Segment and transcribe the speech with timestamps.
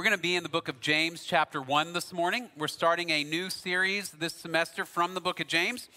[0.00, 2.48] We're going to be in the book of James, chapter 1 this morning.
[2.56, 5.90] We're starting a new series this semester from the book of James.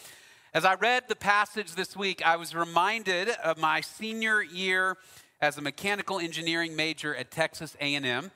[0.54, 4.98] As I read the passage this week, I was reminded of my senior year
[5.40, 8.30] as a mechanical engineering major at Texas A&M.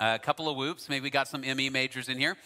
[0.00, 2.38] A couple of whoops, maybe we got some ME majors in here.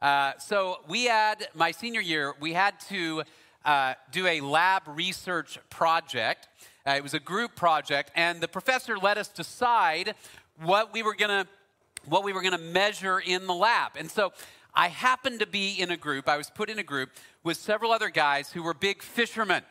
[0.00, 3.22] Uh, so we had, my senior year, we had to
[3.64, 6.48] uh, do a lab research project.
[6.84, 10.16] Uh, it was a group project, and the professor let us decide
[10.60, 11.46] what we were going to
[12.06, 13.92] what we were going to measure in the lab.
[13.96, 14.32] And so
[14.74, 17.10] I happened to be in a group, I was put in a group
[17.44, 19.62] with several other guys who were big fishermen.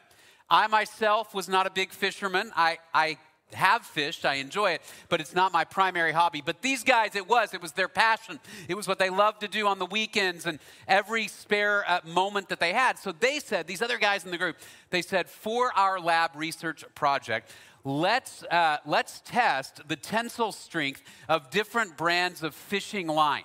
[0.50, 2.52] I myself was not a big fisherman.
[2.56, 3.18] I, I
[3.54, 6.42] have fished, I enjoy it, but it's not my primary hobby.
[6.46, 7.54] But these guys, it was.
[7.54, 8.40] It was their passion.
[8.68, 12.50] It was what they loved to do on the weekends and every spare uh, moment
[12.50, 13.00] that they had.
[13.00, 14.58] So they said, these other guys in the group,
[14.90, 17.52] they said, for our lab research project,
[17.84, 23.44] let's, uh, let's test the tensile strength of different brands of fishing line.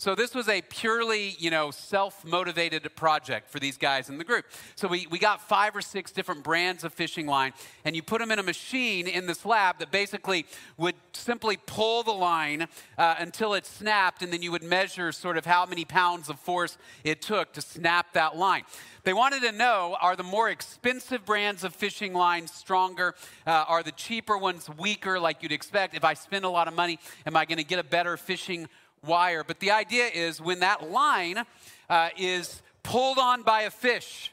[0.00, 4.44] So this was a purely, you know, self-motivated project for these guys in the group.
[4.76, 7.52] So we, we got five or six different brands of fishing line,
[7.84, 10.46] and you put them in a machine in this lab that basically
[10.76, 15.36] would simply pull the line uh, until it snapped, and then you would measure sort
[15.36, 18.62] of how many pounds of force it took to snap that line.
[19.02, 23.16] They wanted to know are the more expensive brands of fishing line stronger?
[23.44, 25.96] Uh, are the cheaper ones weaker, like you'd expect?
[25.96, 28.68] If I spend a lot of money, am I going to get a better fishing
[29.04, 29.44] wire.
[29.44, 31.44] But the idea is when that line
[31.88, 34.32] uh, is pulled on by a fish,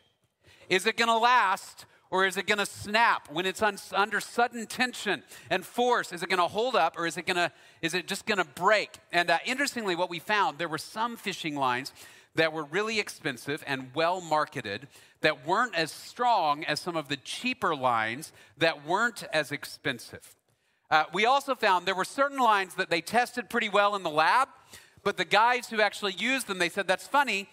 [0.69, 4.19] is it going to last or is it going to snap when it's un- under
[4.19, 6.13] sudden tension and force?
[6.13, 8.37] Is it going to hold up or is it going to is it just going
[8.37, 8.99] to break?
[9.11, 11.91] And uh, interestingly, what we found there were some fishing lines
[12.35, 14.87] that were really expensive and well marketed
[15.21, 20.35] that weren't as strong as some of the cheaper lines that weren't as expensive.
[20.91, 24.09] Uh, we also found there were certain lines that they tested pretty well in the
[24.09, 24.47] lab,
[25.03, 27.49] but the guys who actually used them, they said, that's funny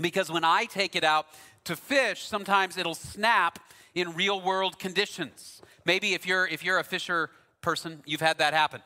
[0.00, 1.26] because when I take it out
[1.64, 3.58] to fish, sometimes it'll snap
[3.94, 5.62] in real world conditions.
[5.84, 7.30] Maybe if you're, if you're a fisher
[7.60, 8.82] person, you've had that happen.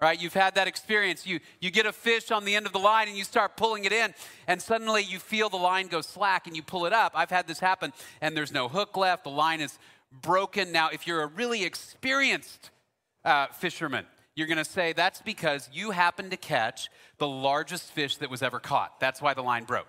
[0.00, 0.20] Right?
[0.20, 1.28] You've had that experience.
[1.28, 3.84] You, you get a fish on the end of the line and you start pulling
[3.84, 4.12] it in,
[4.48, 7.12] and suddenly you feel the line go slack and you pull it up.
[7.14, 9.22] I've had this happen, and there's no hook left.
[9.22, 9.78] The line is
[10.10, 10.72] broken.
[10.72, 12.70] Now, if you're a really experienced
[13.24, 14.06] uh, fishermen.
[14.34, 16.88] You're going to say that's because you happened to catch
[17.18, 18.98] the largest fish that was ever caught.
[18.98, 19.86] That's why the line broke.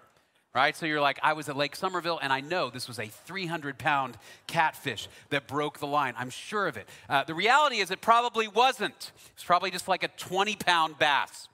[0.53, 0.75] Right?
[0.75, 3.79] So you're like, I was at Lake Somerville and I know this was a 300
[3.79, 6.13] pound catfish that broke the line.
[6.15, 6.87] I'm sure of it.
[7.09, 9.13] Uh, the reality is, it probably wasn't.
[9.33, 11.47] It's probably just like a 20 pound bass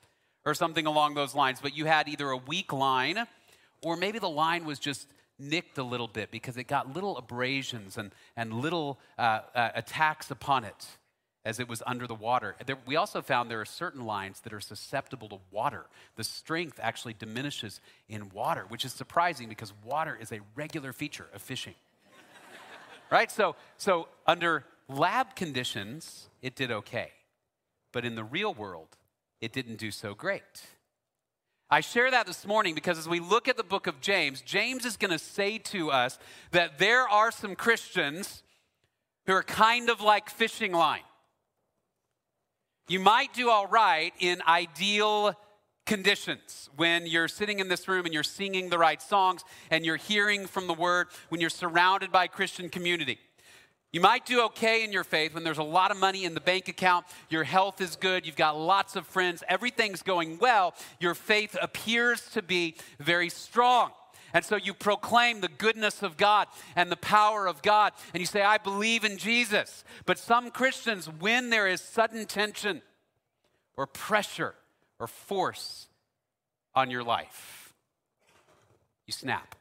[0.46, 1.60] or something along those lines.
[1.62, 3.26] But you had either a weak line
[3.82, 5.08] or maybe the line was just
[5.38, 10.30] nicked a little bit because it got little abrasions and, and little uh, uh, attacks
[10.30, 10.88] upon it
[11.50, 12.56] as it was under the water.
[12.64, 15.88] There, we also found there are certain lines that are susceptible to water.
[16.16, 21.26] The strength actually diminishes in water, which is surprising because water is a regular feature
[21.34, 21.74] of fishing.
[23.10, 23.32] right?
[23.32, 27.12] So, so under lab conditions, it did okay.
[27.92, 28.90] But in the real world,
[29.42, 30.68] it didn't do so great.
[31.72, 34.86] I share that this morning because as we look at the book of James, James
[34.86, 36.20] is going to say to us
[36.52, 38.44] that there are some Christians
[39.26, 41.02] who are kind of like fishing line.
[42.90, 45.38] You might do all right in ideal
[45.86, 49.96] conditions when you're sitting in this room and you're singing the right songs and you're
[49.96, 53.20] hearing from the word, when you're surrounded by Christian community.
[53.92, 56.42] You might do okay in your faith when there's a lot of money in the
[56.42, 61.14] bank account, your health is good, you've got lots of friends, everything's going well, your
[61.14, 63.92] faith appears to be very strong.
[64.34, 68.28] And so you proclaim the goodness of God and the power of God, and you
[68.28, 69.84] say, I believe in Jesus.
[70.06, 72.82] But some Christians, when there is sudden tension
[73.76, 74.56] or pressure
[75.00, 75.88] or force
[76.76, 77.74] on your life,
[79.08, 79.56] you snap,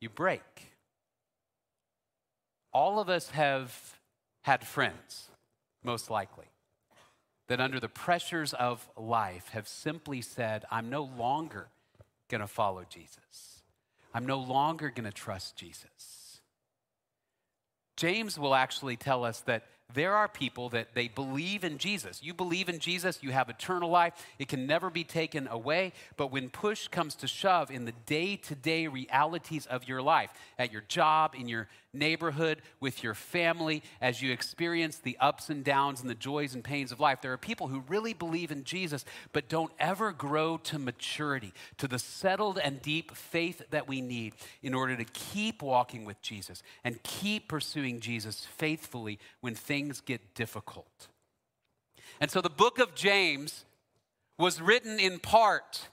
[0.00, 0.72] you break.
[2.72, 3.98] All of us have
[4.42, 5.28] had friends,
[5.84, 6.46] most likely,
[7.48, 11.68] that under the pressures of life have simply said, I'm no longer
[12.30, 13.62] going to follow Jesus.
[14.14, 16.40] I'm no longer going to trust Jesus.
[17.96, 19.64] James will actually tell us that
[19.94, 22.22] there are people that they believe in Jesus.
[22.22, 24.14] You believe in Jesus, you have eternal life.
[24.38, 25.92] It can never be taken away.
[26.16, 30.30] But when push comes to shove in the day to day realities of your life,
[30.58, 35.64] at your job, in your neighborhood, with your family, as you experience the ups and
[35.64, 38.64] downs and the joys and pains of life, there are people who really believe in
[38.64, 44.00] Jesus, but don't ever grow to maturity, to the settled and deep faith that we
[44.00, 49.79] need in order to keep walking with Jesus and keep pursuing Jesus faithfully when things
[50.04, 51.08] get difficult.
[52.20, 53.64] And so the book of James
[54.38, 55.88] was written in part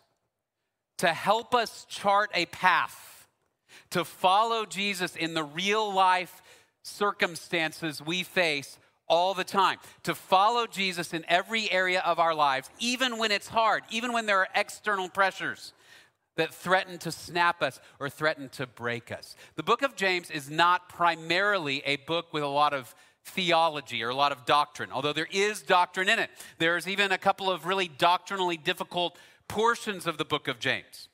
[0.97, 3.27] to help us chart a path
[3.91, 6.41] to follow Jesus in the real life
[6.83, 8.79] circumstances we face
[9.09, 13.47] all the time, to follow Jesus in every area of our lives, even when it's
[13.47, 15.73] hard, even when there are external pressures
[16.35, 19.35] that threaten to snap us or threaten to break us.
[19.55, 22.93] The book of James is not primarily a book with a lot of
[23.27, 26.29] theology or a lot of doctrine, although there is doctrine in it.
[26.57, 31.09] There's even a couple of really doctrinally difficult portions of the book of James.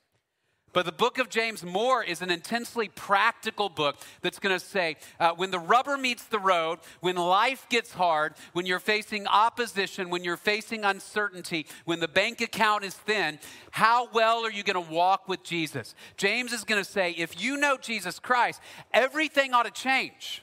[0.74, 4.98] But the book of James more is an intensely practical book that's going to say
[5.20, 10.10] uh, when the rubber meets the road, when life gets hard, when you're facing opposition,
[10.10, 13.38] when you're facing uncertainty, when the bank account is thin,
[13.70, 15.94] how well are you going to walk with Jesus?
[16.18, 18.60] James is going to say if you know Jesus Christ,
[18.92, 20.42] everything ought to change.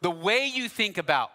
[0.00, 1.30] The way you think about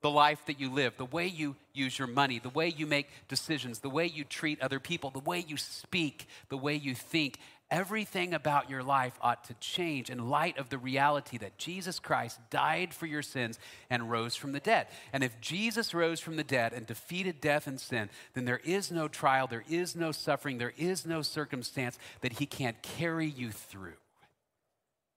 [0.00, 3.08] the life that you live, the way you use your money, the way you make
[3.28, 7.38] decisions, the way you treat other people, the way you speak, the way you think,
[7.70, 12.38] everything about your life ought to change in light of the reality that Jesus Christ
[12.48, 13.58] died for your sins
[13.90, 14.86] and rose from the dead.
[15.12, 18.92] And if Jesus rose from the dead and defeated death and sin, then there is
[18.92, 23.50] no trial, there is no suffering, there is no circumstance that he can't carry you
[23.50, 23.98] through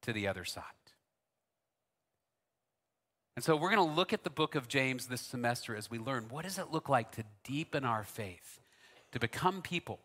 [0.02, 0.64] to the other side.
[3.36, 5.98] And so we're going to look at the book of James this semester as we
[5.98, 8.60] learn what does it look like to deepen our faith,
[9.14, 10.00] to become people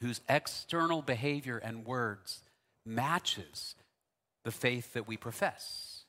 [0.00, 2.40] whose external behavior and words
[2.84, 3.74] matches
[4.44, 6.04] the faith that we profess.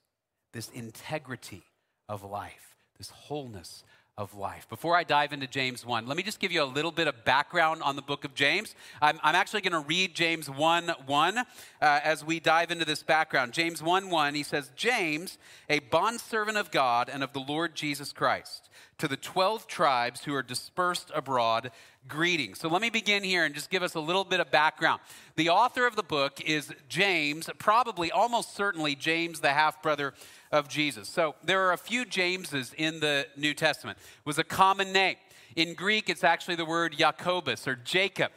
[0.51, 1.63] This integrity
[2.09, 3.83] of life, this wholeness
[4.17, 4.67] of life.
[4.69, 7.25] Before I dive into James 1, let me just give you a little bit of
[7.25, 8.73] background on the book of James.
[9.01, 11.43] I'm, I'm actually going to read James 1 1 uh,
[11.81, 13.51] as we dive into this background.
[13.51, 15.37] James 1 1, he says, James,
[15.69, 18.69] a bondservant of God and of the Lord Jesus Christ,
[18.99, 21.71] to the 12 tribes who are dispersed abroad,
[22.07, 22.59] greetings.
[22.59, 25.01] So let me begin here and just give us a little bit of background.
[25.35, 30.13] The author of the book is James, probably almost certainly James, the half brother
[30.51, 31.09] of Jesus.
[31.09, 33.97] So there are a few Jameses in the New Testament.
[33.97, 35.15] It was a common name.
[35.55, 38.31] In Greek, it's actually the word Jacobus or Jacob.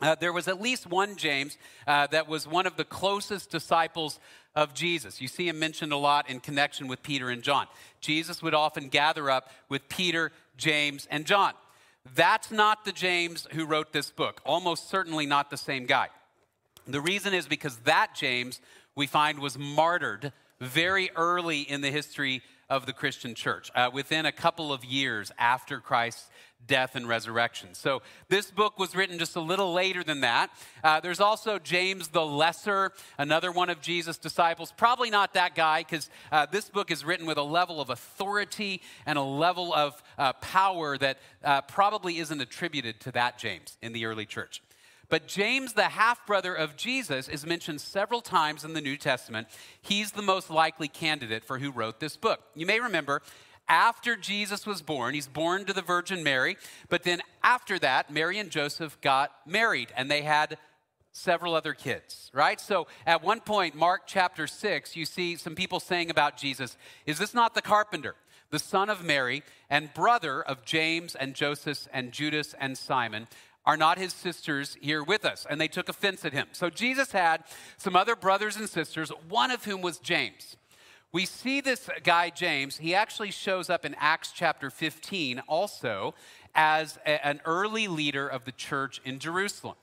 [0.00, 1.56] Uh, there was at least one James
[1.86, 4.20] uh, that was one of the closest disciples
[4.54, 5.20] of Jesus.
[5.20, 7.66] You see him mentioned a lot in connection with Peter and John.
[8.00, 11.52] Jesus would often gather up with Peter, James, and John.
[12.14, 16.08] That's not the James who wrote this book, almost certainly not the same guy.
[16.86, 18.60] The reason is because that James
[18.94, 24.26] we find was martyred very early in the history of the Christian church, uh, within
[24.26, 26.28] a couple of years after Christ's
[26.66, 27.68] death and resurrection.
[27.74, 30.50] So this book was written just a little later than that.
[30.82, 34.72] Uh, there's also James the Lesser, another one of Jesus' disciples.
[34.76, 38.82] Probably not that guy, because uh, this book is written with a level of authority
[39.04, 43.92] and a level of uh, power that uh, probably isn't attributed to that James in
[43.92, 44.62] the early church.
[45.08, 49.46] But James, the half brother of Jesus, is mentioned several times in the New Testament.
[49.80, 52.40] He's the most likely candidate for who wrote this book.
[52.54, 53.22] You may remember
[53.68, 56.56] after Jesus was born, he's born to the Virgin Mary,
[56.88, 60.58] but then after that, Mary and Joseph got married and they had
[61.10, 62.60] several other kids, right?
[62.60, 66.76] So at one point, Mark chapter 6, you see some people saying about Jesus,
[67.06, 68.14] Is this not the carpenter,
[68.50, 73.26] the son of Mary, and brother of James and Joseph and Judas and Simon?
[73.66, 75.44] Are not his sisters here with us?
[75.50, 76.46] And they took offense at him.
[76.52, 77.42] So Jesus had
[77.76, 80.56] some other brothers and sisters, one of whom was James.
[81.12, 86.14] We see this guy, James, he actually shows up in Acts chapter 15 also
[86.54, 89.76] as a, an early leader of the church in Jerusalem.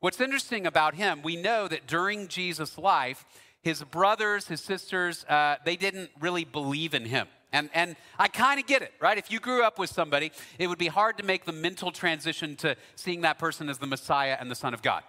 [0.00, 3.24] What's interesting about him, we know that during Jesus' life,
[3.60, 7.28] his brothers, his sisters, uh, they didn't really believe in him.
[7.52, 9.18] And, and I kind of get it, right?
[9.18, 12.56] If you grew up with somebody, it would be hard to make the mental transition
[12.56, 15.02] to seeing that person as the Messiah and the Son of God.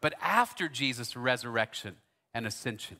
[0.00, 1.96] But after Jesus' resurrection
[2.32, 2.98] and ascension,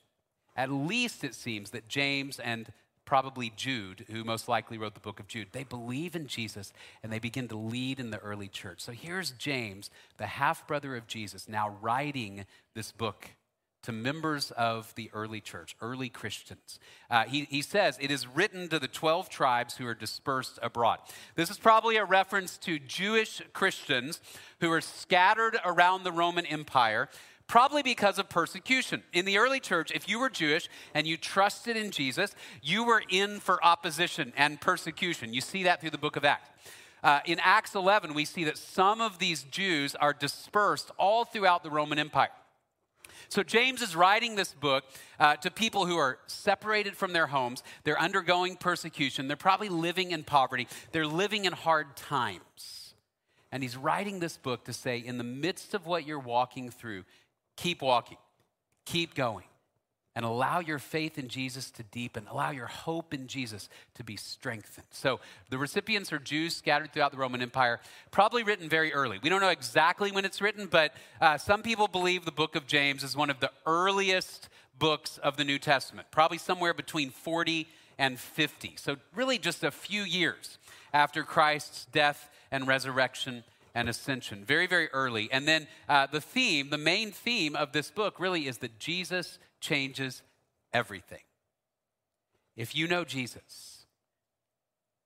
[0.57, 2.73] at least it seems that James and
[3.05, 7.13] probably Jude, who most likely wrote the book of Jude, they believe in Jesus and
[7.13, 8.81] they begin to lead in the early church.
[8.81, 13.31] So here's James, the half brother of Jesus, now writing this book
[13.83, 16.79] to members of the early church, early Christians.
[17.11, 20.99] Uh, he, he says, It is written to the 12 tribes who are dispersed abroad.
[21.35, 24.21] This is probably a reference to Jewish Christians
[24.61, 27.09] who are scattered around the Roman Empire.
[27.49, 29.03] Probably because of persecution.
[29.13, 33.03] In the early church, if you were Jewish and you trusted in Jesus, you were
[33.11, 35.35] in for opposition and persecution.
[35.35, 36.49] You see that through the book of Acts.
[37.03, 41.65] Uh, in Acts 11, we see that some of these Jews are dispersed all throughout
[41.65, 42.31] the Roman Empire.
[43.33, 44.85] So, James is writing this book
[45.19, 47.63] uh, to people who are separated from their homes.
[47.83, 49.27] They're undergoing persecution.
[49.27, 50.69] They're probably living in poverty.
[50.93, 52.93] They're living in hard times.
[53.51, 57.05] And he's writing this book to say, in the midst of what you're walking through,
[57.57, 58.19] keep walking,
[58.85, 59.47] keep going
[60.15, 64.17] and allow your faith in Jesus to deepen, allow your hope in Jesus to be
[64.17, 64.87] strengthened.
[64.91, 69.19] So, the recipients are Jews scattered throughout the Roman Empire, probably written very early.
[69.23, 72.67] We don't know exactly when it's written, but uh, some people believe the book of
[72.67, 77.67] James is one of the earliest books of the New Testament, probably somewhere between 40
[77.99, 78.75] and 50.
[78.77, 80.59] So, really, just a few years
[80.93, 84.45] after Christ's death and resurrection and ascension.
[84.45, 85.31] Very, very early.
[85.33, 89.39] And then uh, the theme, the main theme of this book really is that Jesus
[89.63, 90.23] changes
[90.75, 91.23] everything.
[92.57, 93.82] If you know Jesus,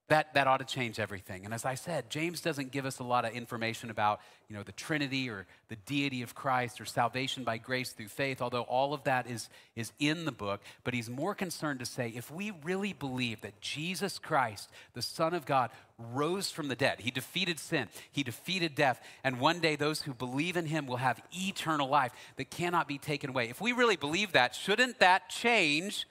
[0.09, 1.45] that, that ought to change everything.
[1.45, 4.63] And as I said, James doesn't give us a lot of information about, you know,
[4.63, 8.95] the Trinity or the deity of Christ or salvation by grace through faith, although all
[8.95, 10.61] of that is, is in the book.
[10.85, 15.35] But he's more concerned to say, if we really believe that Jesus Christ, the Son
[15.35, 19.75] of God, rose from the dead, he defeated sin, he defeated death, and one day
[19.75, 23.49] those who believe in him will have eternal life that cannot be taken away.
[23.49, 26.07] If we really believe that, shouldn't that change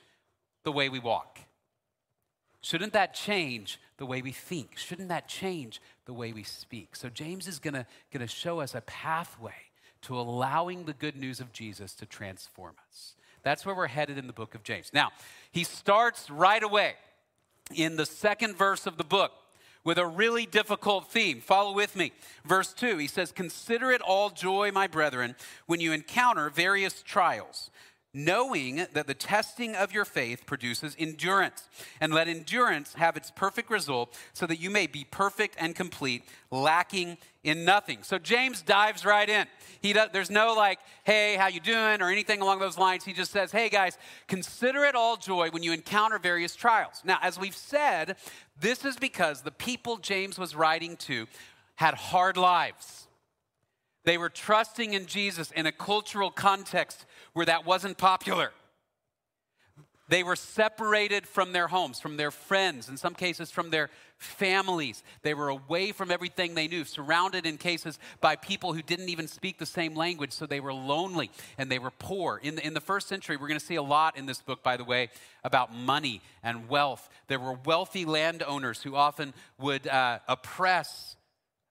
[0.66, 1.40] the way we walk?
[2.66, 4.76] Shouldn't that change the way we think?
[4.76, 6.96] Shouldn't that change the way we speak?
[6.96, 9.54] So, James is going to show us a pathway
[10.02, 13.14] to allowing the good news of Jesus to transform us.
[13.44, 14.90] That's where we're headed in the book of James.
[14.96, 15.12] Now,
[15.52, 16.96] he starts right away
[17.76, 19.34] in the second verse of the book
[19.84, 21.42] with a really difficult theme.
[21.42, 22.14] Follow with me.
[22.46, 25.36] Verse 2, he says, Consider it all joy, my brethren,
[25.68, 27.70] when you encounter various trials
[28.16, 31.68] knowing that the testing of your faith produces endurance.
[32.00, 36.24] And let endurance have its perfect result so that you may be perfect and complete,
[36.50, 38.00] lacking in nothing.
[38.04, 39.46] So James dives right in.
[39.82, 43.04] He does, there's no like, hey, how you doing or anything along those lines.
[43.04, 47.02] He just says, hey guys, consider it all joy when you encounter various trials.
[47.04, 48.16] Now, as we've said,
[48.60, 51.28] this is because the people James was writing to
[51.76, 53.08] had hard lives.
[54.06, 58.51] They were trusting in Jesus in a cultural context where that wasn't popular.
[60.08, 65.04] They were separated from their homes, from their friends, in some cases from their families.
[65.22, 69.27] They were away from everything they knew, surrounded in cases by people who didn't even
[69.27, 72.39] speak the same language, so they were lonely and they were poor.
[72.42, 74.63] In the, in the first century, we're going to see a lot in this book,
[74.63, 75.10] by the way,
[75.44, 77.10] about money and wealth.
[77.27, 81.18] There were wealthy landowners who often would uh, oppress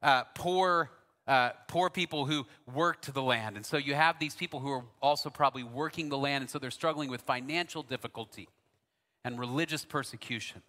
[0.02, 0.90] uh, poor
[1.26, 3.56] uh, poor people who worked the land.
[3.56, 6.58] And so you have these people who are also probably working the land, and so
[6.58, 8.48] they're struggling with financial difficulty
[9.24, 10.62] and religious persecution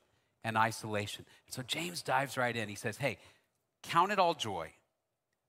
[0.43, 1.25] and isolation.
[1.49, 2.69] So James dives right in.
[2.69, 3.17] He says, Hey,
[3.83, 4.71] count it all joy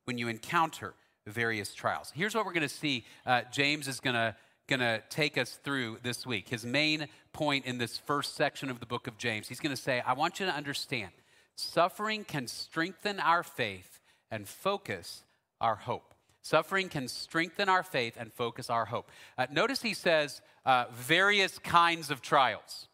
[0.05, 0.95] when you encounter
[1.27, 2.13] various trials.
[2.15, 4.35] Here's what we're going to see uh, James is going to
[4.69, 6.49] going to take us through this week.
[6.49, 9.81] His main point in this first section of the book of James, he's going to
[9.81, 11.13] say, I want you to understand
[11.55, 13.96] suffering can strengthen our faith
[14.31, 15.25] and focus
[15.61, 16.15] our hope.
[16.43, 19.11] Suffering can strengthen our faith and focus our hope.
[19.37, 22.89] Uh, notice he says uh, various kinds of trials,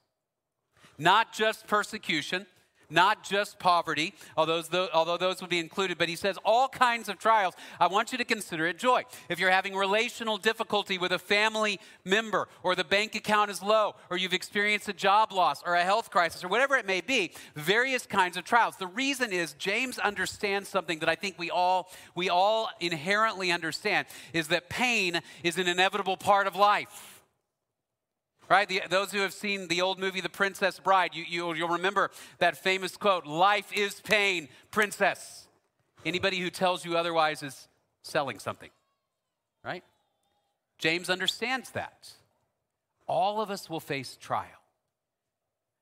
[0.98, 2.46] not just persecution,
[2.92, 7.08] not just poverty, although those, although those would be included, but he says all kinds
[7.08, 7.54] of trials.
[7.80, 9.04] I want you to consider it joy.
[9.28, 13.94] If you're having relational difficulty with a family member, or the bank account is low,
[14.10, 17.32] or you've experienced a job loss, or a health crisis, or whatever it may be,
[17.54, 18.76] various kinds of trials.
[18.76, 24.06] The reason is James understands something that I think we all, we all inherently understand
[24.32, 27.11] is that pain is an inevitable part of life
[28.52, 28.68] right?
[28.68, 32.10] The, those who have seen the old movie, The Princess Bride, you, you, you'll remember
[32.38, 35.48] that famous quote Life is pain, princess.
[36.04, 37.66] Anybody who tells you otherwise is
[38.02, 38.68] selling something,
[39.64, 39.82] right?
[40.76, 42.10] James understands that.
[43.06, 44.48] All of us will face trial.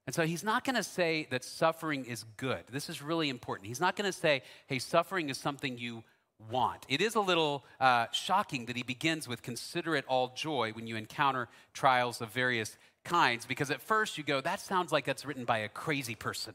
[0.07, 2.63] And so he's not going to say that suffering is good.
[2.71, 3.67] This is really important.
[3.67, 6.05] He's not going to say, hey, suffering is something you
[6.51, 6.87] want.
[6.89, 10.87] It is a little uh, shocking that he begins with consider it all joy when
[10.87, 15.25] you encounter trials of various kinds, because at first you go, that sounds like that's
[15.25, 16.55] written by a crazy person.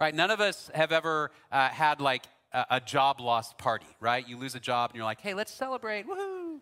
[0.00, 0.14] Right?
[0.14, 4.26] None of us have ever uh, had like a, a job loss party, right?
[4.28, 6.58] You lose a job and you're like, hey, let's celebrate, woohoo.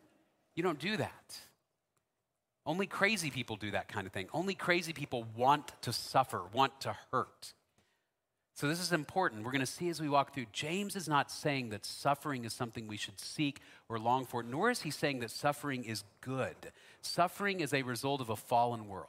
[0.55, 1.39] You don't do that.
[2.65, 4.29] Only crazy people do that kind of thing.
[4.33, 7.55] Only crazy people want to suffer, want to hurt.
[8.55, 9.45] So, this is important.
[9.45, 10.47] We're going to see as we walk through.
[10.53, 14.71] James is not saying that suffering is something we should seek or long for, nor
[14.71, 16.73] is he saying that suffering is good.
[17.01, 19.09] Suffering is a result of a fallen world.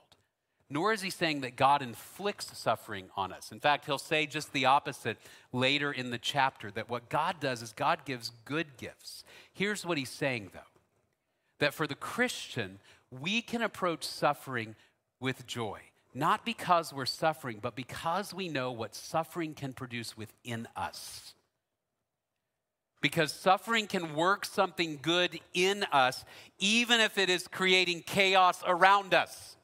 [0.69, 3.51] Nor is he saying that God inflicts suffering on us.
[3.51, 5.17] In fact, he'll say just the opposite
[5.51, 9.23] later in the chapter that what God does is God gives good gifts.
[9.53, 10.59] Here's what he's saying, though
[11.59, 14.75] that for the Christian, we can approach suffering
[15.19, 15.79] with joy.
[16.13, 21.33] Not because we're suffering, but because we know what suffering can produce within us.
[23.01, 26.23] Because suffering can work something good in us,
[26.59, 29.57] even if it is creating chaos around us.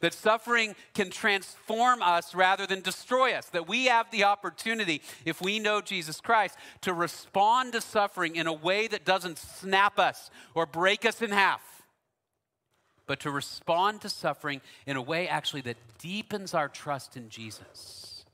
[0.00, 3.46] That suffering can transform us rather than destroy us.
[3.46, 8.46] That we have the opportunity, if we know Jesus Christ, to respond to suffering in
[8.46, 11.75] a way that doesn't snap us or break us in half
[13.06, 18.24] but to respond to suffering in a way actually that deepens our trust in Jesus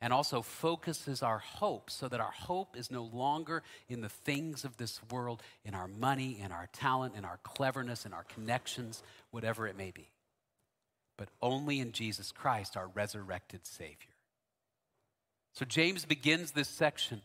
[0.00, 4.64] and also focuses our hope so that our hope is no longer in the things
[4.64, 9.02] of this world, in our money, in our talent, in our cleverness, in our connections,
[9.30, 10.08] whatever it may be,
[11.16, 14.14] but only in Jesus Christ, our resurrected Savior.
[15.52, 17.22] So James begins this section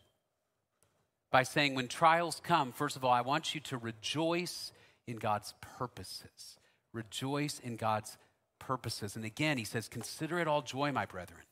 [1.30, 4.72] by saying, when trials come, first of all, I want you to rejoice
[5.06, 6.58] in God's purposes.
[6.92, 8.16] Rejoice in God's
[8.58, 9.16] purposes.
[9.16, 11.42] And again, he says, Consider it all joy, my brethren,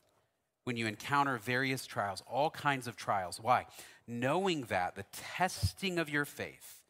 [0.63, 3.39] when you encounter various trials, all kinds of trials.
[3.41, 3.65] Why?
[4.07, 6.82] Knowing that the testing of your faith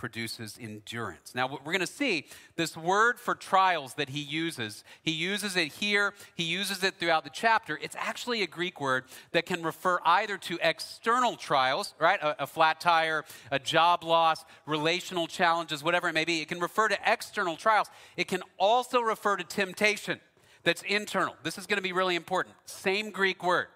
[0.00, 1.34] produces endurance.
[1.34, 2.24] Now, what we're going to see
[2.56, 4.82] this word for trials that he uses.
[5.02, 7.78] He uses it here, he uses it throughout the chapter.
[7.82, 12.18] It's actually a Greek word that can refer either to external trials, right?
[12.22, 16.40] A, a flat tire, a job loss, relational challenges, whatever it may be.
[16.40, 17.88] It can refer to external trials.
[18.16, 20.18] It can also refer to temptation
[20.62, 21.36] that's internal.
[21.42, 22.56] This is going to be really important.
[22.64, 23.66] Same Greek word.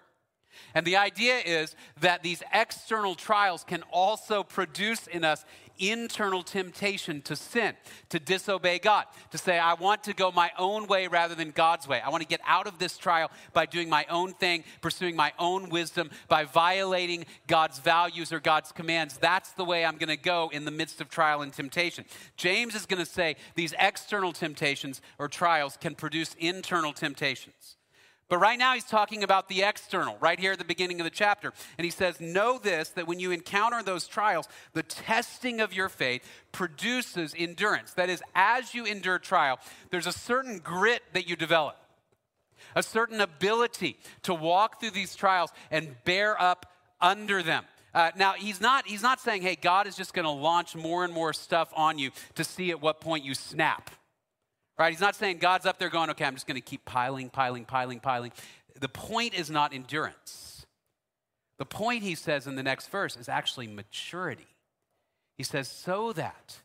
[0.73, 5.45] And the idea is that these external trials can also produce in us
[5.77, 7.75] internal temptation to sin,
[8.09, 11.87] to disobey God, to say, I want to go my own way rather than God's
[11.87, 12.01] way.
[12.01, 15.33] I want to get out of this trial by doing my own thing, pursuing my
[15.39, 19.17] own wisdom, by violating God's values or God's commands.
[19.17, 22.05] That's the way I'm going to go in the midst of trial and temptation.
[22.37, 27.77] James is going to say these external temptations or trials can produce internal temptations.
[28.27, 31.11] But right now, he's talking about the external, right here at the beginning of the
[31.11, 31.53] chapter.
[31.77, 35.89] And he says, Know this, that when you encounter those trials, the testing of your
[35.89, 37.93] faith produces endurance.
[37.93, 39.59] That is, as you endure trial,
[39.91, 41.77] there's a certain grit that you develop,
[42.75, 46.65] a certain ability to walk through these trials and bear up
[46.99, 47.63] under them.
[47.93, 51.05] Uh, now, he's not, he's not saying, hey, God is just going to launch more
[51.05, 53.91] and more stuff on you to see at what point you snap.
[54.77, 54.91] Right?
[54.91, 57.65] He's not saying God's up there going, okay, I'm just going to keep piling, piling,
[57.65, 58.31] piling, piling.
[58.79, 60.65] The point is not endurance.
[61.57, 64.47] The point, he says in the next verse, is actually maturity.
[65.37, 66.57] He says, so that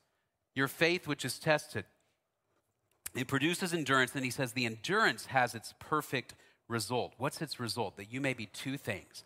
[0.55, 1.85] your faith, which is tested,
[3.15, 4.11] it produces endurance.
[4.11, 6.35] Then he says, the endurance has its perfect
[6.69, 7.15] result.
[7.19, 7.97] What's its result?
[7.97, 9.25] That you may be two things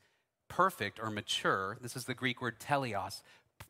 [0.48, 1.78] perfect or mature.
[1.80, 3.22] This is the Greek word teleos,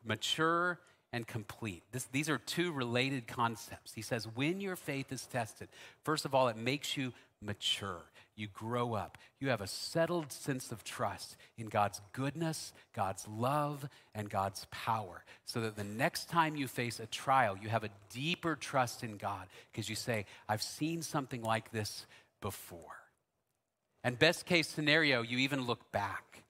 [0.04, 0.80] mature
[1.14, 1.84] and complete.
[1.92, 3.92] This, these are two related concepts.
[3.94, 5.68] He says, when your faith is tested,
[6.02, 8.02] first of all, it makes you mature.
[8.34, 9.16] You grow up.
[9.38, 15.22] You have a settled sense of trust in God's goodness, God's love, and God's power.
[15.44, 19.16] So that the next time you face a trial, you have a deeper trust in
[19.16, 22.06] God because you say, I've seen something like this
[22.40, 22.98] before.
[24.02, 26.42] And best case scenario, you even look back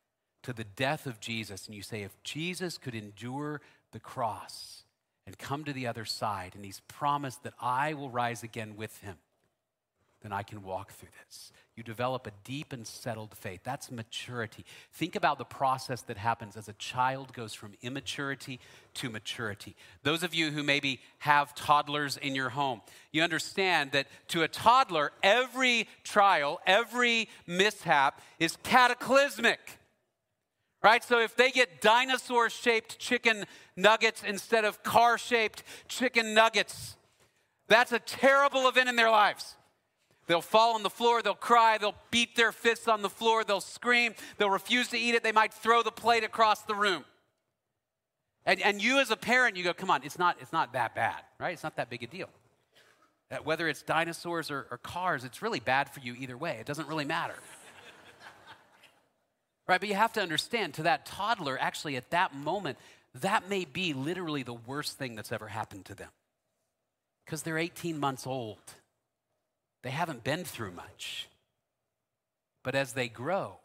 [0.44, 3.61] to the death of Jesus and you say, if Jesus could endure
[3.94, 4.83] the cross
[5.26, 8.98] and come to the other side, and he's promised that I will rise again with
[8.98, 9.16] him,
[10.20, 11.52] then I can walk through this.
[11.76, 13.61] You develop a deep and settled faith.
[13.64, 14.64] That's maturity.
[14.92, 18.59] Think about the process that happens as a child goes from immaturity
[18.94, 19.76] to maturity.
[20.02, 22.80] Those of you who maybe have toddlers in your home,
[23.12, 29.78] you understand that to a toddler, every trial, every mishap is cataclysmic
[30.84, 31.02] right?
[31.02, 36.96] So if they get dinosaur shaped chicken nuggets instead of car shaped chicken nuggets,
[37.68, 39.56] that's a terrible event in their lives.
[40.26, 43.60] They'll fall on the floor, they'll cry, they'll beat their fists on the floor, they'll
[43.60, 47.04] scream, they'll refuse to eat it, they might throw the plate across the room.
[48.46, 50.94] And, and you as a parent, you go, come on, it's not, it's not that
[50.94, 51.52] bad, right?
[51.52, 52.28] It's not that big a deal.
[53.42, 56.58] Whether it's dinosaurs or, or cars, it's really bad for you either way.
[56.60, 57.34] It doesn't really matter.
[59.66, 59.81] Right?
[59.81, 62.79] But you have to understand to that toddler, actually, at that moment,
[63.20, 66.11] that may be literally the worst thing that's ever happened to them.
[67.24, 68.59] Because they're 18 months old,
[69.83, 71.29] they haven't been through much.
[72.62, 73.59] But as they grow,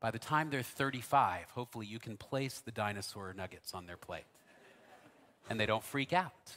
[0.00, 4.24] by the time they're 35, hopefully you can place the dinosaur nuggets on their plate.
[5.48, 6.56] And they don't freak out.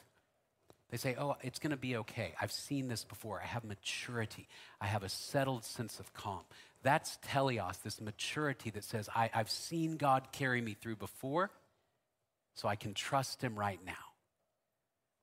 [0.89, 2.33] They say, Oh, it's going to be okay.
[2.41, 3.41] I've seen this before.
[3.41, 4.47] I have maturity.
[4.79, 6.43] I have a settled sense of calm.
[6.85, 11.49] That's teleos, this maturity that says, I, have seen God carry me through before,
[12.53, 13.93] so I can trust Him right now.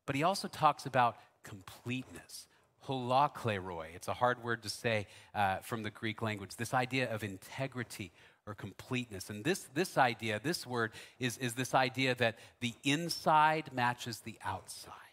[0.05, 2.48] but he also talks about completeness.
[2.88, 3.94] Holokleroi.
[3.94, 6.57] It's a hard word to say uh, from the Greek language.
[6.57, 8.11] This idea of integrity
[8.44, 9.31] or completeness.
[9.31, 14.37] And this, this idea, this word, is, is this idea that the inside matches the
[14.44, 15.12] outside.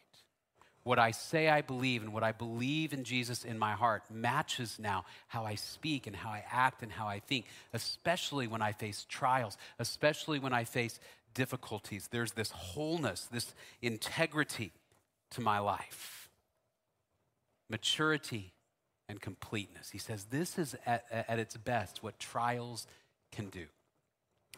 [0.90, 4.80] What I say I believe and what I believe in Jesus in my heart matches
[4.80, 8.72] now how I speak and how I act and how I think, especially when I
[8.72, 11.00] face trials, especially when I face
[11.36, 12.10] difficulties.
[12.10, 14.72] There's this wholeness, this integrity
[15.30, 16.28] to my life.
[17.70, 18.52] Maturity
[19.08, 19.92] and completeness.
[19.92, 22.88] He says this is at, at its best what trials
[23.32, 23.66] can do.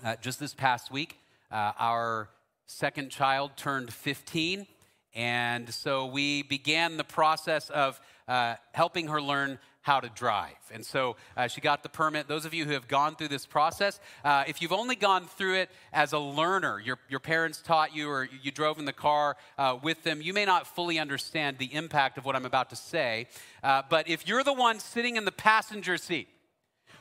[0.01, 1.17] Uh, just this past week,
[1.51, 2.29] uh, our
[2.67, 4.65] second child turned 15.
[5.13, 10.55] And so we began the process of uh, helping her learn how to drive.
[10.71, 12.27] And so uh, she got the permit.
[12.27, 15.55] Those of you who have gone through this process, uh, if you've only gone through
[15.55, 19.37] it as a learner, your, your parents taught you or you drove in the car
[19.57, 22.75] uh, with them, you may not fully understand the impact of what I'm about to
[22.75, 23.27] say.
[23.63, 26.27] Uh, but if you're the one sitting in the passenger seat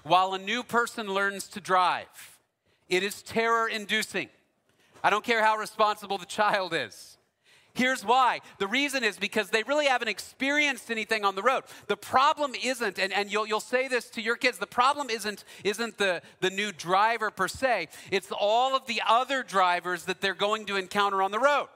[0.03, 2.39] while a new person learns to drive,
[2.89, 4.31] it is terror inducing.
[5.05, 7.10] I don't care how responsible the child is.
[7.75, 8.41] Here's why.
[8.59, 11.65] The reason is because they really haven't experienced anything on the road.
[11.87, 15.45] The problem isn't, and, and you'll, you'll say this to your kids, the problem isn't,
[15.65, 20.35] isn't the, the new driver per se, it's all of the other drivers that they're
[20.35, 21.69] going to encounter on the road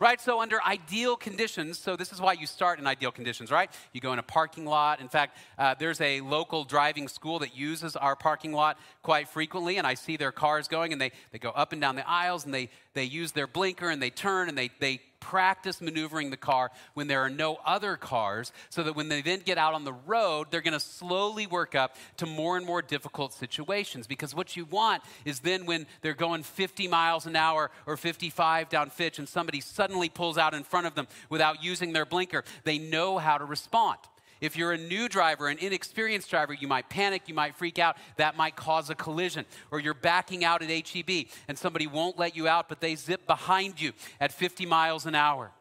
[0.00, 0.20] right?
[0.20, 3.70] So, under ideal conditions, so this is why you start in ideal conditions, right?
[3.92, 5.00] You go in a parking lot.
[5.00, 9.76] In fact, uh, there's a local driving school that uses our parking lot quite frequently,
[9.76, 12.46] and I see their cars going, and they, they go up and down the aisles,
[12.46, 16.36] and they, they use their blinker, and they turn, and they, they practice maneuvering the
[16.36, 19.84] car when there are no other cars, so that when they then get out on
[19.84, 24.06] the road, they're going to slowly work up to more and more difficult situations.
[24.06, 28.68] Because what you want is then when they're going 50 miles an hour or 55
[28.68, 32.44] down Fitch and somebody suddenly pulls out in front of them without using their blinker,
[32.64, 33.98] they know how to respond.
[34.40, 37.96] If you're a new driver, an inexperienced driver, you might panic, you might freak out.
[38.16, 39.44] That might cause a collision.
[39.70, 43.26] Or you're backing out at HEB and somebody won't let you out, but they zip
[43.26, 45.52] behind you at 50 miles an hour.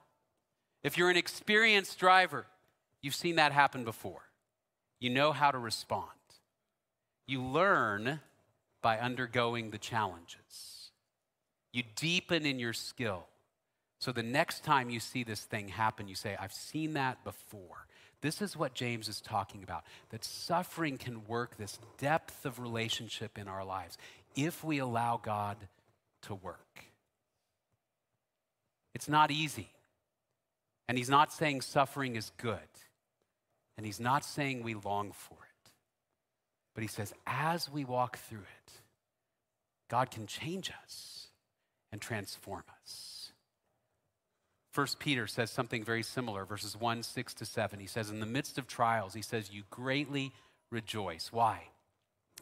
[0.84, 2.46] If you're an experienced driver,
[3.02, 4.22] you've seen that happen before.
[5.00, 6.10] You know how to respond.
[7.28, 8.22] You learn
[8.82, 10.92] by undergoing the challenges.
[11.74, 13.26] You deepen in your skill.
[14.00, 17.88] So the next time you see this thing happen, you say, I've seen that before.
[18.22, 23.38] This is what James is talking about that suffering can work this depth of relationship
[23.38, 23.98] in our lives
[24.36, 25.58] if we allow God
[26.24, 26.86] to work.
[28.94, 29.70] It's not easy.
[30.88, 32.58] And he's not saying suffering is good.
[33.78, 35.72] And he's not saying we long for it.
[36.74, 38.74] But he says, as we walk through it,
[39.90, 41.28] God can change us
[41.92, 43.09] and transform us.
[44.72, 47.80] First Peter says something very similar, verses 1, 6 to 7.
[47.80, 50.32] He says, In the midst of trials, he says, You greatly
[50.70, 51.30] rejoice.
[51.32, 51.70] Why?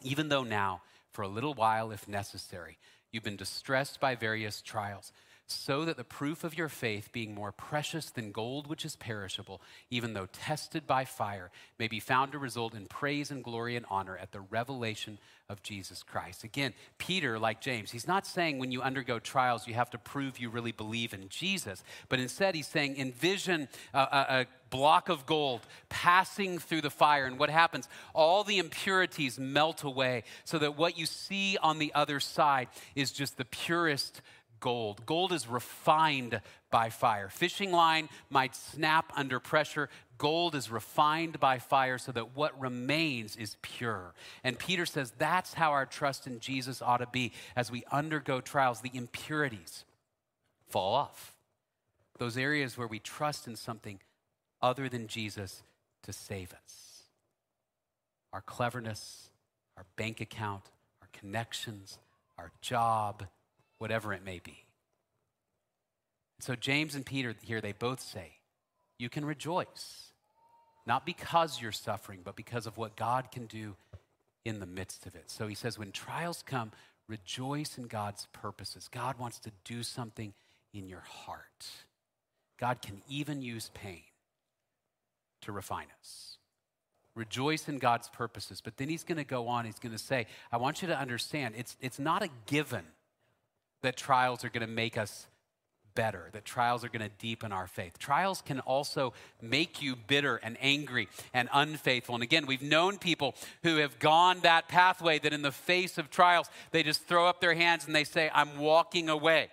[0.02, 2.78] Even though now, for a little while, if necessary,
[3.10, 5.12] you've been distressed by various trials
[5.50, 9.60] so that the proof of your faith, being more precious than gold which is perishable,
[9.90, 13.86] even though tested by fire, may be found to result in praise and glory and
[13.88, 16.44] honor at the revelation of Jesus Christ.
[16.44, 20.38] Again, Peter, like James, he's not saying when you undergo trials, you have to prove
[20.38, 25.24] you really believe in Jesus, but instead he's saying envision a, a, a block of
[25.24, 27.24] gold passing through the fire.
[27.24, 27.88] And what happens?
[28.14, 33.10] All the impurities melt away so that what you see on the other side is
[33.10, 34.20] just the purest
[34.60, 35.04] gold.
[35.06, 36.40] Gold is refined
[36.70, 37.28] by fire.
[37.28, 39.88] Fishing line might snap under pressure.
[40.18, 44.14] Gold is refined by fire so that what remains is pure.
[44.44, 48.40] And Peter says that's how our trust in Jesus ought to be as we undergo
[48.40, 48.80] trials.
[48.80, 49.84] The impurities
[50.68, 51.34] fall off.
[52.18, 54.00] Those areas where we trust in something
[54.60, 55.62] other than Jesus
[56.02, 57.02] to save us.
[58.32, 59.30] Our cleverness,
[59.76, 60.64] our bank account,
[61.00, 61.98] our connections,
[62.36, 63.24] our job,
[63.78, 64.64] whatever it may be.
[66.40, 68.34] So, James and Peter here, they both say,
[68.98, 70.12] You can rejoice,
[70.86, 73.76] not because you're suffering, but because of what God can do
[74.44, 75.30] in the midst of it.
[75.30, 76.70] So, he says, When trials come,
[77.08, 78.88] rejoice in God's purposes.
[78.88, 80.32] God wants to do something
[80.72, 81.66] in your heart.
[82.58, 84.02] God can even use pain
[85.42, 86.36] to refine us.
[87.14, 88.60] Rejoice in God's purposes.
[88.60, 90.98] But then he's going to go on, he's going to say, I want you to
[90.98, 92.84] understand, it's, it's not a given
[93.82, 95.26] that trials are going to make us
[95.94, 97.98] better, that trials are going to deepen our faith.
[97.98, 99.12] Trials can also
[99.42, 102.14] make you bitter and angry and unfaithful.
[102.14, 106.08] And again, we've known people who have gone that pathway that in the face of
[106.08, 109.48] trials, they just throw up their hands and they say, I'm walking away.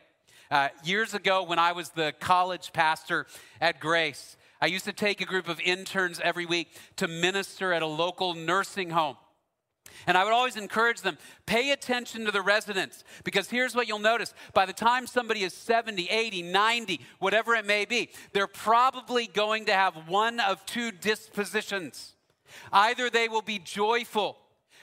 [0.51, 3.25] Uh, years ago, when I was the college pastor
[3.59, 7.81] at Grace, I used to take a group of interns every week to minister at
[7.81, 9.17] a local nursing home.
[10.07, 13.99] And I would always encourage them pay attention to the residents because here's what you'll
[13.99, 14.33] notice.
[14.53, 19.65] By the time somebody is 70, 80, 90, whatever it may be, they're probably going
[19.65, 22.13] to have one of two dispositions.
[22.71, 24.37] Either they will be joyful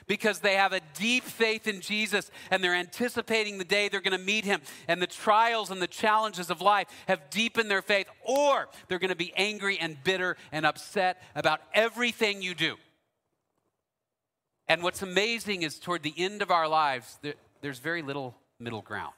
[0.07, 4.19] because they have a deep faith in Jesus and they're anticipating the day they're going
[4.19, 8.07] to meet him, and the trials and the challenges of life have deepened their faith,
[8.25, 12.77] or they're going to be angry and bitter and upset about everything you do.
[14.69, 18.83] And what's amazing is toward the end of our lives, there, there's very little middle
[18.83, 19.13] ground.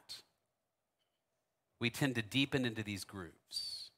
[1.81, 3.91] We tend to deepen into these grooves.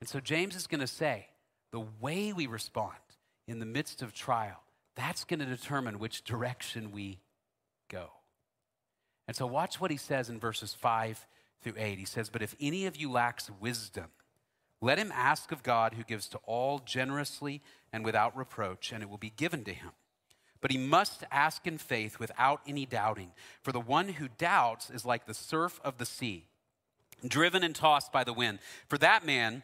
[0.00, 1.28] And so James is going to say
[1.72, 2.94] the way we respond
[3.46, 4.60] in the midst of trial,
[4.96, 7.18] that's going to determine which direction we
[7.88, 8.10] go.
[9.26, 11.26] And so watch what he says in verses 5
[11.62, 11.98] through 8.
[11.98, 14.06] He says, But if any of you lacks wisdom,
[14.80, 19.08] let him ask of God who gives to all generously and without reproach, and it
[19.08, 19.92] will be given to him.
[20.64, 23.32] But he must ask in faith without any doubting.
[23.60, 26.46] For the one who doubts is like the surf of the sea,
[27.28, 28.60] driven and tossed by the wind.
[28.88, 29.62] For that man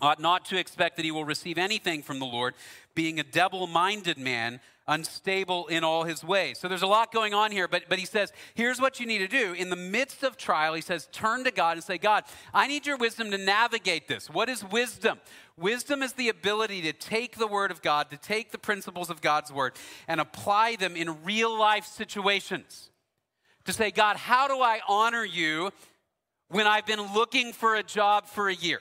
[0.00, 2.54] ought not to expect that he will receive anything from the Lord,
[2.94, 6.58] being a double minded man unstable in all his ways.
[6.58, 9.18] So there's a lot going on here, but, but he says, here's what you need
[9.18, 9.52] to do.
[9.54, 12.86] In the midst of trial, he says, turn to God and say, God, I need
[12.86, 14.28] your wisdom to navigate this.
[14.28, 15.20] What is wisdom?
[15.56, 19.22] Wisdom is the ability to take the word of God, to take the principles of
[19.22, 19.72] God's word,
[20.06, 22.90] and apply them in real life situations.
[23.64, 25.70] To say, God, how do I honor you
[26.48, 28.80] when I've been looking for a job for a year?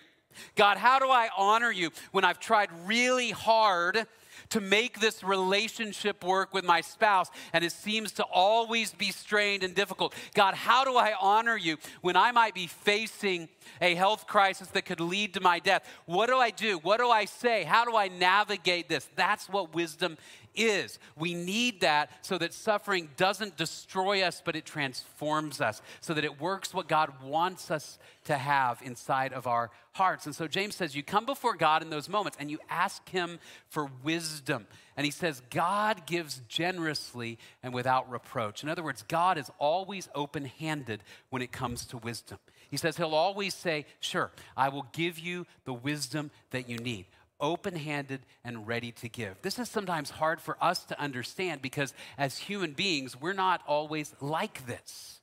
[0.55, 4.07] God, how do I honor you when I've tried really hard
[4.49, 9.63] to make this relationship work with my spouse, and it seems to always be strained
[9.63, 10.13] and difficult.
[10.33, 13.49] God, how do I honor you when I might be facing
[13.81, 15.87] a health crisis that could lead to my death?
[16.05, 16.77] What do I do?
[16.79, 17.63] What do I say?
[17.63, 19.09] How do I navigate this?
[19.15, 20.17] That's what wisdom
[20.55, 20.99] is.
[21.17, 26.23] We need that so that suffering doesn't destroy us, but it transforms us, so that
[26.23, 30.25] it works what God wants us to have inside of our hearts.
[30.25, 33.39] And so James says, You come before God in those moments and you ask Him
[33.67, 34.67] for wisdom.
[34.95, 38.61] And he says, God gives generously and without reproach.
[38.61, 42.37] In other words, God is always open handed when it comes to wisdom.
[42.69, 47.05] He says, He'll always say, Sure, I will give you the wisdom that you need
[47.43, 49.35] open handed and ready to give.
[49.43, 54.15] This is sometimes hard for us to understand because as human beings, we're not always
[54.21, 55.19] like this.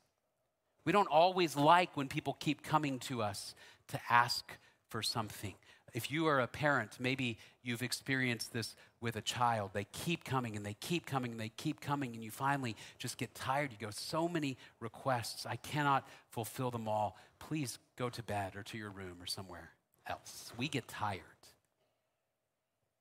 [0.85, 3.55] We don't always like when people keep coming to us
[3.89, 4.53] to ask
[4.89, 5.55] for something.
[5.93, 9.71] If you are a parent, maybe you've experienced this with a child.
[9.73, 13.19] They keep coming and they keep coming and they keep coming, and you finally just
[13.19, 13.73] get tired.
[13.73, 15.47] You go, So many requests.
[15.47, 17.17] I cannot fulfill them all.
[17.41, 19.71] Please go to bed or to your room or somewhere
[20.07, 20.53] else.
[20.57, 21.23] We get tired.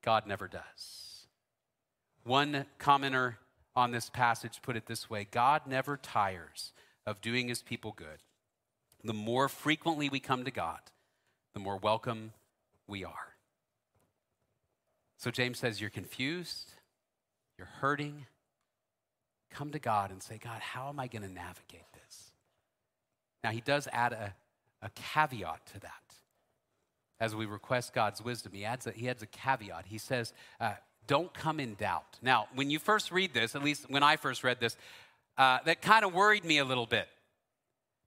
[0.01, 1.27] God never does.
[2.23, 3.35] One commenter
[3.75, 6.73] on this passage put it this way God never tires
[7.05, 8.23] of doing his people good.
[9.03, 10.79] The more frequently we come to God,
[11.53, 12.33] the more welcome
[12.87, 13.35] we are.
[15.17, 16.73] So James says, You're confused,
[17.57, 18.25] you're hurting.
[19.51, 22.31] Come to God and say, God, how am I going to navigate this?
[23.43, 24.35] Now, he does add a,
[24.83, 26.08] a caveat to that
[27.19, 29.85] as we request God's wisdom, he adds a, he adds a caveat.
[29.87, 30.73] He says, uh,
[31.07, 32.17] don't come in doubt.
[32.21, 34.77] Now, when you first read this, at least when I first read this,
[35.37, 37.07] uh, that kind of worried me a little bit.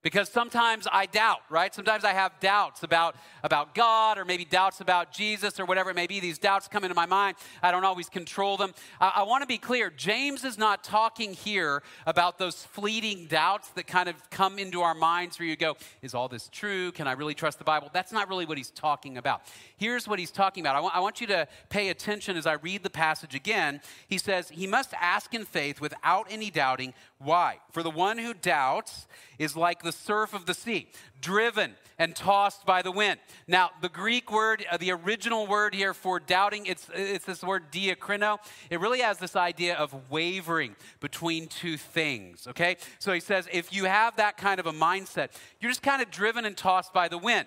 [0.02, 1.72] Because sometimes I doubt, right?
[1.72, 5.96] Sometimes I have doubts about, about God or maybe doubts about Jesus or whatever it
[5.96, 6.18] may be.
[6.18, 7.36] These doubts come into my mind.
[7.62, 8.74] I don't always control them.
[9.00, 13.68] I, I want to be clear James is not talking here about those fleeting doubts
[13.70, 16.90] that kind of come into our minds where you go, Is all this true?
[16.90, 17.88] Can I really trust the Bible?
[17.92, 19.42] That's not really what he's talking about.
[19.76, 20.74] Here's what he's talking about.
[20.74, 23.80] I, w- I want you to pay attention as I read the passage again.
[24.08, 26.92] He says, He must ask in faith without any doubting.
[27.22, 27.58] Why?
[27.70, 29.06] For the one who doubts
[29.38, 30.88] is like the surf of the sea,
[31.20, 33.20] driven and tossed by the wind.
[33.46, 37.70] Now, the Greek word, uh, the original word here for doubting, it's, it's this word
[37.70, 38.38] diakrino.
[38.70, 42.76] It really has this idea of wavering between two things, okay?
[42.98, 45.30] So he says, if you have that kind of a mindset,
[45.60, 47.46] you're just kind of driven and tossed by the wind.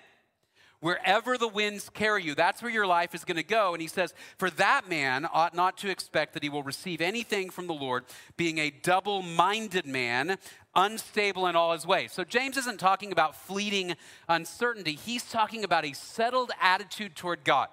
[0.80, 3.72] Wherever the winds carry you, that's where your life is going to go.
[3.72, 7.50] And he says, For that man ought not to expect that he will receive anything
[7.50, 8.04] from the Lord,
[8.36, 10.38] being a double minded man,
[10.74, 12.12] unstable in all his ways.
[12.12, 13.96] So James isn't talking about fleeting
[14.28, 17.68] uncertainty, he's talking about a settled attitude toward God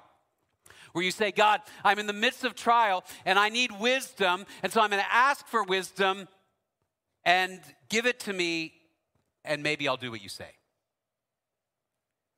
[0.94, 4.72] where you say, God, I'm in the midst of trial and I need wisdom, and
[4.72, 6.28] so I'm going to ask for wisdom
[7.26, 8.74] and give it to me,
[9.44, 10.52] and maybe I'll do what you say.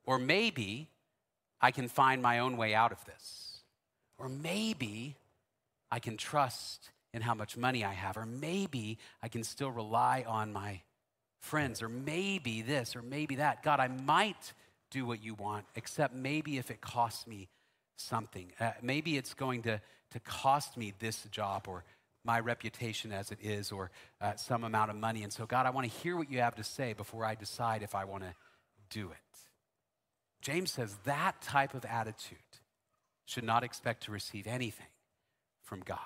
[0.06, 0.90] Or maybe
[1.62, 3.60] I can find my own way out of this.
[4.18, 5.16] Or maybe
[5.92, 8.18] I can trust in how much money I have.
[8.18, 10.82] Or maybe I can still rely on my
[11.40, 11.82] friends.
[11.82, 13.64] Or maybe this, or maybe that.
[13.64, 14.54] God, I might
[14.92, 17.50] do what you want, except maybe if it costs me
[17.98, 18.52] something.
[18.60, 21.84] Uh, maybe it's going to, to cost me this job or
[22.24, 25.24] my reputation as it is or uh, some amount of money.
[25.24, 27.84] And so, God, I want to hear what you have to say before I decide
[27.84, 28.34] if I want to
[28.90, 29.18] do it.
[30.46, 32.38] James says that type of attitude
[33.26, 34.86] should not expect to receive anything
[35.64, 35.98] from God.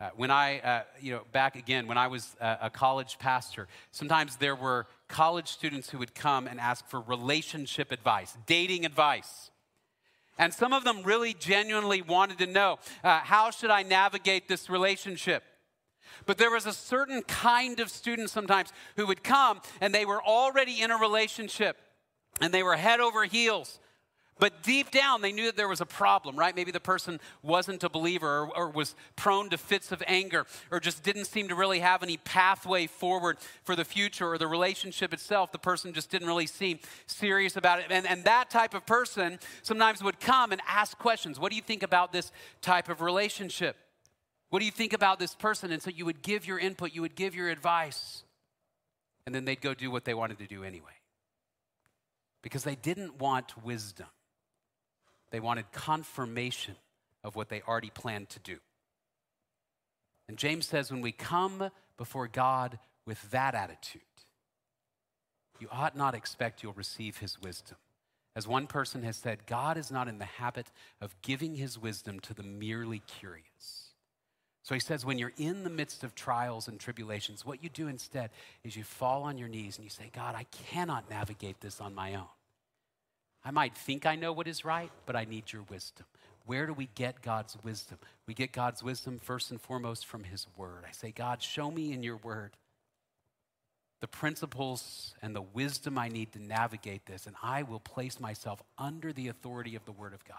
[0.00, 4.36] Uh, when I, uh, you know, back again, when I was a college pastor, sometimes
[4.36, 9.50] there were college students who would come and ask for relationship advice, dating advice.
[10.38, 14.70] And some of them really genuinely wanted to know uh, how should I navigate this
[14.70, 15.42] relationship?
[16.24, 20.22] But there was a certain kind of student sometimes who would come and they were
[20.22, 21.76] already in a relationship
[22.40, 23.78] and they were head over heels.
[24.38, 26.54] But deep down, they knew that there was a problem, right?
[26.54, 30.78] Maybe the person wasn't a believer or, or, was prone to fits of anger or
[30.78, 35.12] just didn't seem to really have any pathway forward for the future or the relationship
[35.12, 35.50] itself.
[35.50, 37.86] The person just didn't really seem serious about it.
[37.90, 41.62] And, and that type of person sometimes would come and ask questions What do you
[41.62, 42.30] think about this
[42.62, 43.76] type of relationship?
[44.50, 45.72] What do you think about this person?
[45.72, 48.22] And so you would give your input, you would give your advice,
[49.26, 50.97] and then they'd go do what they wanted to do anyway.
[52.42, 54.06] Because they didn't want wisdom.
[55.30, 56.76] They wanted confirmation
[57.24, 58.58] of what they already planned to do.
[60.28, 64.02] And James says when we come before God with that attitude,
[65.58, 67.76] you ought not expect you'll receive his wisdom.
[68.36, 70.70] As one person has said, God is not in the habit
[71.00, 73.87] of giving his wisdom to the merely curious.
[74.62, 77.88] So he says, when you're in the midst of trials and tribulations, what you do
[77.88, 78.30] instead
[78.64, 81.94] is you fall on your knees and you say, God, I cannot navigate this on
[81.94, 82.26] my own.
[83.44, 86.06] I might think I know what is right, but I need your wisdom.
[86.44, 87.98] Where do we get God's wisdom?
[88.26, 90.84] We get God's wisdom first and foremost from His Word.
[90.86, 92.56] I say, God, show me in your Word
[94.00, 98.62] the principles and the wisdom I need to navigate this, and I will place myself
[98.76, 100.36] under the authority of the Word of God.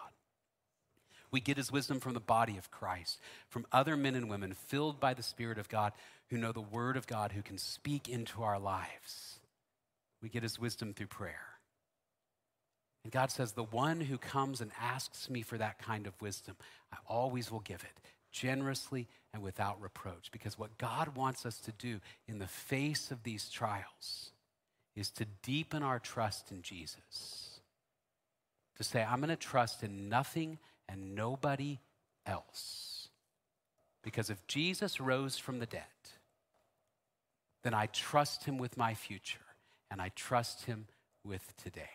[1.31, 4.99] We get His wisdom from the body of Christ, from other men and women filled
[4.99, 5.93] by the Spirit of God
[6.29, 9.39] who know the Word of God, who can speak into our lives.
[10.21, 11.49] We get His wisdom through prayer.
[13.03, 16.55] And God says, The one who comes and asks me for that kind of wisdom,
[16.91, 20.31] I always will give it generously and without reproach.
[20.31, 24.31] Because what God wants us to do in the face of these trials
[24.95, 27.61] is to deepen our trust in Jesus.
[28.77, 30.57] To say, I'm going to trust in nothing
[30.89, 31.79] and nobody
[32.25, 33.09] else.
[34.03, 35.83] Because if Jesus rose from the dead,
[37.63, 39.39] then I trust him with my future
[39.91, 40.87] and I trust him
[41.23, 41.89] with today.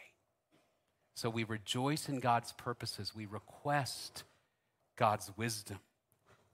[1.15, 3.15] So we rejoice in God's purposes.
[3.15, 4.25] We request
[4.97, 5.79] God's wisdom.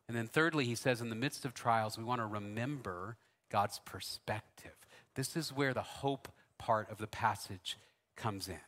[0.07, 3.17] And then, thirdly, he says, in the midst of trials, we want to remember
[3.51, 4.75] God's perspective.
[5.15, 7.79] This is where the hope part of the passage
[8.17, 8.61] comes in.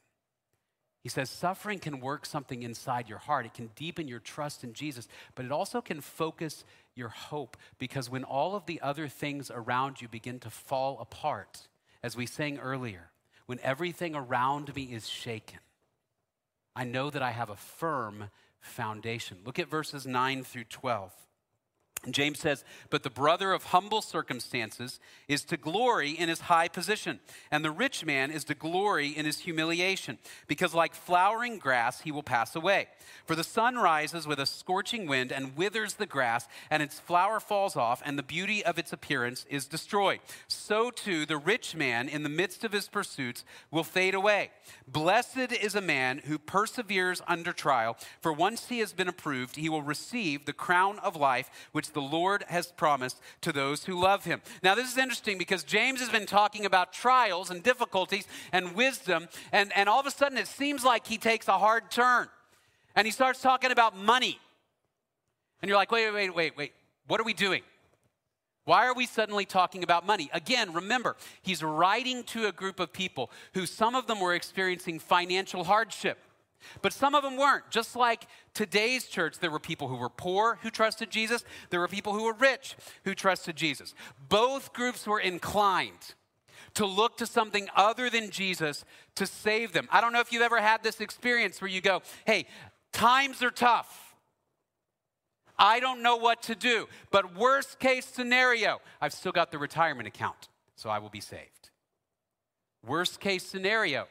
[1.02, 3.44] He says, suffering can work something inside your heart.
[3.44, 8.08] It can deepen your trust in Jesus, but it also can focus your hope because
[8.08, 11.66] when all of the other things around you begin to fall apart,
[12.04, 13.10] as we sang earlier,
[13.46, 15.58] when everything around me is shaken,
[16.76, 19.38] I know that I have a firm foundation.
[19.44, 21.12] Look at verses 9 through 12.
[22.10, 27.20] James says, But the brother of humble circumstances is to glory in his high position,
[27.50, 32.10] and the rich man is to glory in his humiliation, because like flowering grass he
[32.10, 32.88] will pass away.
[33.24, 37.38] For the sun rises with a scorching wind and withers the grass, and its flower
[37.38, 40.18] falls off, and the beauty of its appearance is destroyed.
[40.48, 44.50] So too the rich man in the midst of his pursuits will fade away.
[44.88, 49.68] Blessed is a man who perseveres under trial, for once he has been approved, he
[49.68, 54.24] will receive the crown of life which the Lord has promised to those who love
[54.24, 54.42] him.
[54.62, 59.28] Now, this is interesting because James has been talking about trials and difficulties and wisdom,
[59.52, 62.28] and, and all of a sudden it seems like he takes a hard turn
[62.94, 64.38] and he starts talking about money.
[65.60, 66.72] And you're like, wait, wait, wait, wait, wait.
[67.06, 67.62] what are we doing?
[68.64, 70.30] Why are we suddenly talking about money?
[70.32, 75.00] Again, remember, he's writing to a group of people who some of them were experiencing
[75.00, 76.18] financial hardship.
[76.80, 77.70] But some of them weren't.
[77.70, 81.88] Just like today's church, there were people who were poor who trusted Jesus, there were
[81.88, 83.94] people who were rich who trusted Jesus.
[84.28, 86.14] Both groups were inclined
[86.74, 88.84] to look to something other than Jesus
[89.16, 89.88] to save them.
[89.90, 92.46] I don't know if you've ever had this experience where you go, hey,
[92.92, 94.14] times are tough.
[95.58, 96.88] I don't know what to do.
[97.10, 101.70] But worst case scenario, I've still got the retirement account, so I will be saved.
[102.84, 104.08] Worst case scenario,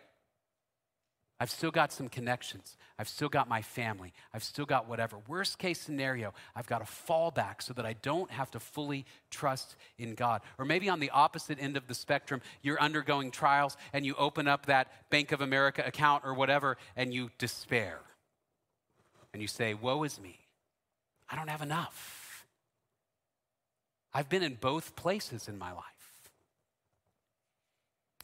[1.41, 2.77] I've still got some connections.
[2.99, 4.13] I've still got my family.
[4.31, 5.17] I've still got whatever.
[5.27, 9.75] Worst case scenario, I've got a fallback so that I don't have to fully trust
[9.97, 10.41] in God.
[10.59, 14.47] Or maybe on the opposite end of the spectrum, you're undergoing trials and you open
[14.47, 18.01] up that Bank of America account or whatever and you despair.
[19.33, 20.41] And you say, Woe is me.
[21.27, 22.45] I don't have enough.
[24.13, 26.00] I've been in both places in my life.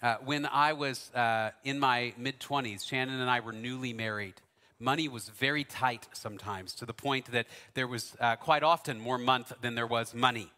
[0.01, 4.35] Uh, when I was uh, in my mid 20s, Shannon and I were newly married.
[4.79, 9.17] Money was very tight sometimes, to the point that there was uh, quite often more
[9.17, 10.51] month than there was money.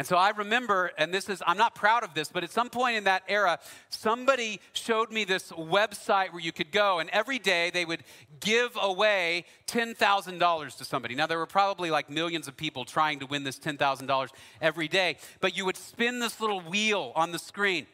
[0.00, 2.70] And so I remember, and this is, I'm not proud of this, but at some
[2.70, 3.58] point in that era,
[3.90, 8.02] somebody showed me this website where you could go, and every day they would
[8.40, 11.14] give away $10,000 to somebody.
[11.14, 14.28] Now, there were probably like millions of people trying to win this $10,000
[14.62, 17.86] every day, but you would spin this little wheel on the screen.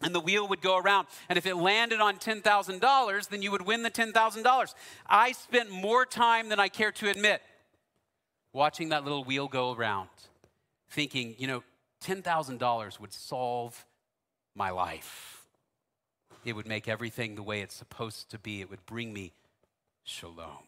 [0.00, 1.08] And the wheel would go around.
[1.28, 4.74] And if it landed on $10,000, then you would win the $10,000.
[5.06, 7.42] I spent more time than I care to admit
[8.54, 10.08] watching that little wheel go around
[10.90, 11.62] thinking, you know,
[12.04, 13.86] $10,000 would solve
[14.54, 15.46] my life.
[16.44, 18.60] It would make everything the way it's supposed to be.
[18.60, 19.32] It would bring me
[20.04, 20.64] shalom.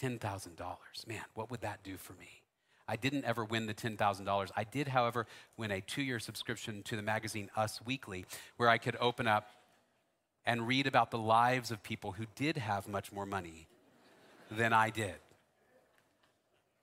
[0.00, 0.76] $10,000.
[1.06, 2.42] Man, what would that do for me?
[2.86, 4.50] I didn't ever win the $10,000.
[4.56, 8.76] I did, however, win a two year subscription to the magazine Us Weekly, where I
[8.76, 9.48] could open up
[10.44, 13.68] and read about the lives of people who did have much more money
[14.50, 15.14] than I did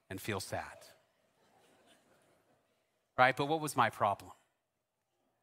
[0.10, 0.81] and feel sad
[3.18, 3.36] right?
[3.36, 4.32] But what was my problem?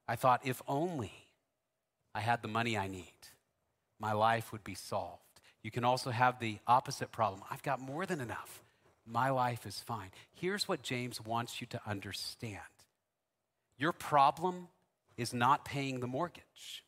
[0.06, 1.12] I thought if only
[2.14, 3.12] I had the money I need,
[4.00, 5.22] my life would be solved.
[5.62, 7.42] You can also have the opposite problem.
[7.50, 8.62] I've got more than enough.
[9.04, 10.10] My life is fine.
[10.34, 12.60] Here's what James wants you to understand
[13.78, 14.68] your problem
[15.16, 16.84] is not paying the mortgage.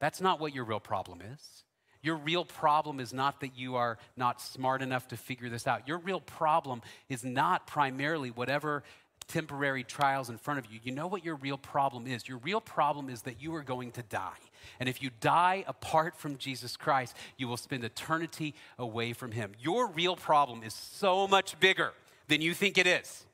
[0.00, 1.64] That's not what your real problem is.
[2.02, 5.86] Your real problem is not that you are not smart enough to figure this out.
[5.88, 8.84] Your real problem is not primarily whatever
[9.28, 12.26] temporary trials in front of you, you know what your real problem is?
[12.26, 14.38] Your real problem is that you are going to die.
[14.80, 19.52] And if you die apart from Jesus Christ, you will spend eternity away from Him.
[19.60, 21.92] Your real problem is so much bigger
[22.26, 23.24] than you think it is.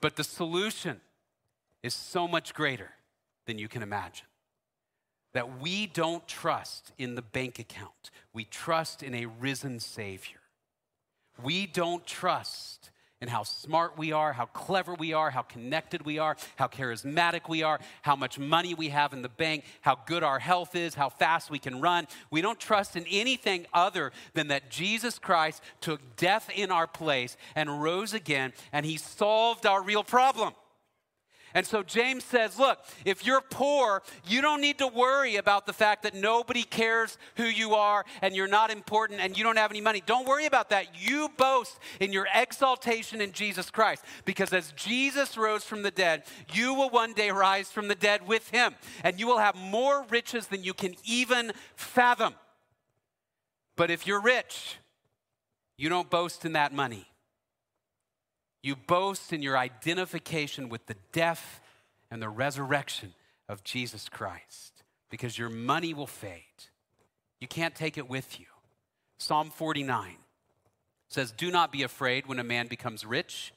[0.00, 1.00] But the solution
[1.82, 2.90] is so much greater
[3.46, 4.26] than you can imagine.
[5.32, 10.38] That we don't trust in the bank account, we trust in a risen Savior.
[11.42, 12.90] We don't trust
[13.22, 17.48] and how smart we are, how clever we are, how connected we are, how charismatic
[17.48, 20.96] we are, how much money we have in the bank, how good our health is,
[20.96, 22.08] how fast we can run.
[22.32, 27.36] We don't trust in anything other than that Jesus Christ took death in our place
[27.54, 30.52] and rose again, and he solved our real problem.
[31.54, 35.72] And so James says, look, if you're poor, you don't need to worry about the
[35.72, 39.70] fact that nobody cares who you are and you're not important and you don't have
[39.70, 40.02] any money.
[40.04, 40.86] Don't worry about that.
[40.98, 46.24] You boast in your exaltation in Jesus Christ because as Jesus rose from the dead,
[46.52, 48.74] you will one day rise from the dead with him
[49.04, 52.34] and you will have more riches than you can even fathom.
[53.76, 54.76] But if you're rich,
[55.76, 57.11] you don't boast in that money.
[58.62, 61.60] You boast in your identification with the death
[62.10, 63.14] and the resurrection
[63.48, 66.42] of Jesus Christ because your money will fade.
[67.40, 68.46] You can't take it with you.
[69.18, 70.16] Psalm 49
[71.08, 73.52] says, Do not be afraid when a man becomes rich,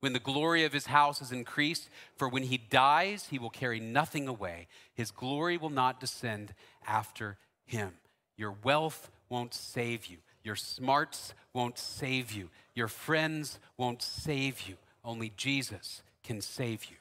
[0.00, 3.80] when the glory of his house is increased, for when he dies, he will carry
[3.80, 4.68] nothing away.
[4.94, 6.54] His glory will not descend
[6.86, 7.36] after
[7.66, 7.92] him.
[8.36, 10.18] Your wealth won't save you.
[10.48, 12.48] Your smarts won't save you.
[12.74, 14.76] Your friends won't save you.
[15.04, 16.96] Only Jesus can save you.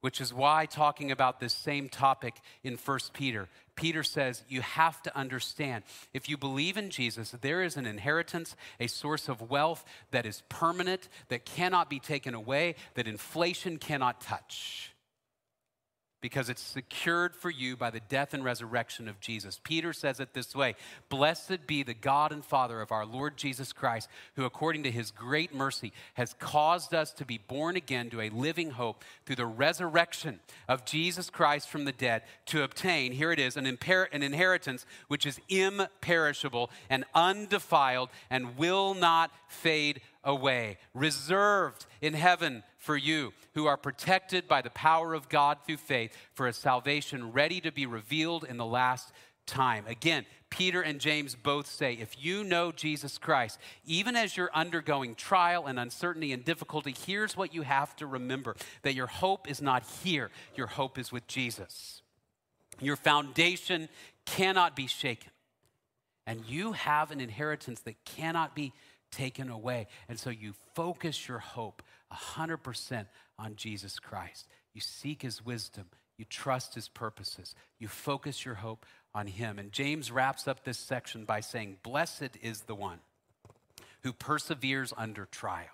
[0.00, 5.00] Which is why, talking about this same topic in 1 Peter, Peter says you have
[5.02, 9.84] to understand if you believe in Jesus, there is an inheritance, a source of wealth
[10.10, 14.93] that is permanent, that cannot be taken away, that inflation cannot touch
[16.24, 19.60] because it's secured for you by the death and resurrection of Jesus.
[19.62, 20.74] Peter says it this way
[21.10, 25.10] Blessed be the God and Father of our Lord Jesus Christ, who, according to his
[25.10, 29.44] great mercy, has caused us to be born again to a living hope through the
[29.44, 34.22] resurrection of Jesus Christ from the dead, to obtain, here it is, an, imper- an
[34.22, 42.96] inheritance which is imperishable and undefiled and will not fade away, reserved in heaven for
[42.96, 47.60] you, who are protected by the power of God through faith for a salvation ready
[47.62, 49.10] to be revealed in the last
[49.46, 49.84] time.
[49.86, 55.14] Again, Peter and James both say if you know Jesus Christ, even as you're undergoing
[55.14, 59.62] trial and uncertainty and difficulty, here's what you have to remember that your hope is
[59.62, 62.02] not here, your hope is with Jesus.
[62.80, 63.88] Your foundation
[64.26, 65.30] cannot be shaken.
[66.26, 68.72] And you have an inheritance that cannot be
[69.10, 69.86] taken away.
[70.08, 71.82] And so you focus your hope
[72.14, 73.06] 100%
[73.38, 74.46] on Jesus Christ.
[74.72, 75.86] You seek his wisdom,
[76.16, 79.58] you trust his purposes, you focus your hope on him.
[79.58, 83.00] And James wraps up this section by saying, Blessed is the one
[84.02, 85.68] who perseveres under trial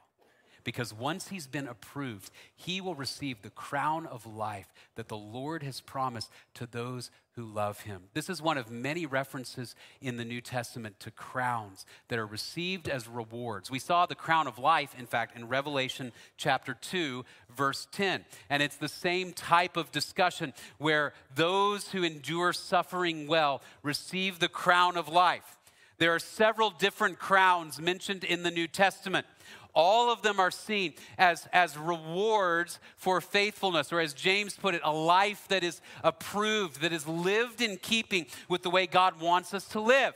[0.64, 5.62] because once he's been approved, he will receive the crown of life that the Lord
[5.62, 7.10] has promised to those
[7.40, 8.02] who love him.
[8.12, 12.86] This is one of many references in the New Testament to crowns that are received
[12.86, 13.70] as rewards.
[13.70, 17.24] We saw the crown of life, in fact, in Revelation chapter 2,
[17.56, 18.26] verse 10.
[18.50, 24.48] And it's the same type of discussion where those who endure suffering well receive the
[24.48, 25.56] crown of life.
[25.96, 29.26] There are several different crowns mentioned in the New Testament.
[29.74, 34.80] All of them are seen as, as rewards for faithfulness, or as James put it,
[34.84, 39.54] a life that is approved, that is lived in keeping with the way God wants
[39.54, 40.14] us to live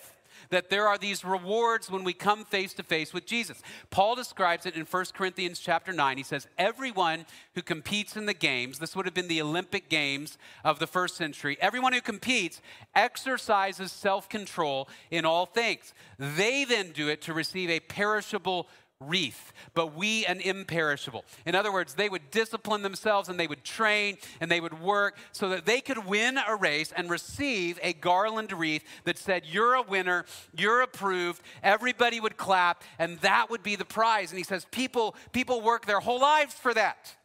[0.50, 3.62] that there are these rewards when we come face to face with Jesus.
[3.90, 6.16] Paul describes it in 1 Corinthians chapter 9.
[6.16, 10.38] He says, Everyone who competes in the games, this would have been the Olympic Games
[10.64, 12.60] of the first century, everyone who competes
[12.94, 15.92] exercises self control in all things.
[16.18, 18.68] They then do it to receive a perishable
[19.08, 21.24] wreath, but we an imperishable.
[21.46, 25.16] In other words, they would discipline themselves and they would train and they would work
[25.32, 29.74] so that they could win a race and receive a garland wreath that said, You're
[29.74, 30.24] a winner,
[30.56, 34.30] you're approved, everybody would clap, and that would be the prize.
[34.30, 37.16] And he says, People, people work their whole lives for that.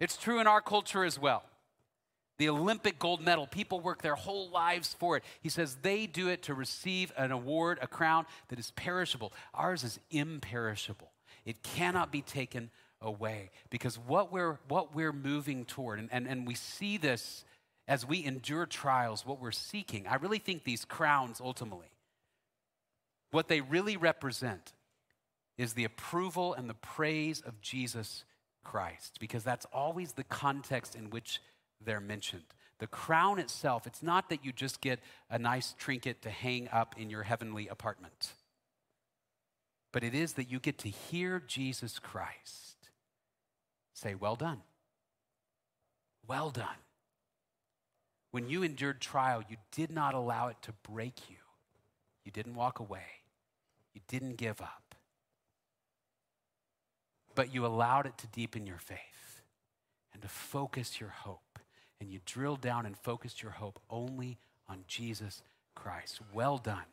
[0.00, 1.44] It's true in our culture as well.
[2.38, 5.22] The Olympic gold medal, people work their whole lives for it.
[5.42, 9.32] He says they do it to receive an award, a crown that is perishable.
[9.54, 11.11] Ours is imperishable.
[11.44, 12.70] It cannot be taken
[13.00, 17.44] away because what we're, what we're moving toward, and, and, and we see this
[17.88, 21.90] as we endure trials, what we're seeking, I really think these crowns ultimately,
[23.32, 24.72] what they really represent
[25.58, 28.24] is the approval and the praise of Jesus
[28.64, 31.40] Christ because that's always the context in which
[31.84, 32.44] they're mentioned.
[32.78, 36.94] The crown itself, it's not that you just get a nice trinket to hang up
[36.98, 38.32] in your heavenly apartment
[39.92, 42.72] but it is that you get to hear Jesus Christ
[43.92, 44.62] say, Well done.
[46.26, 46.66] Well done.
[48.30, 51.36] When you endured trial, you did not allow it to break you.
[52.24, 53.04] You didn't walk away.
[53.92, 54.94] You didn't give up.
[57.34, 59.42] But you allowed it to deepen your faith
[60.12, 61.58] and to focus your hope.
[62.00, 64.38] And you drilled down and focused your hope only
[64.68, 65.42] on Jesus
[65.74, 66.20] Christ.
[66.32, 66.84] Well done.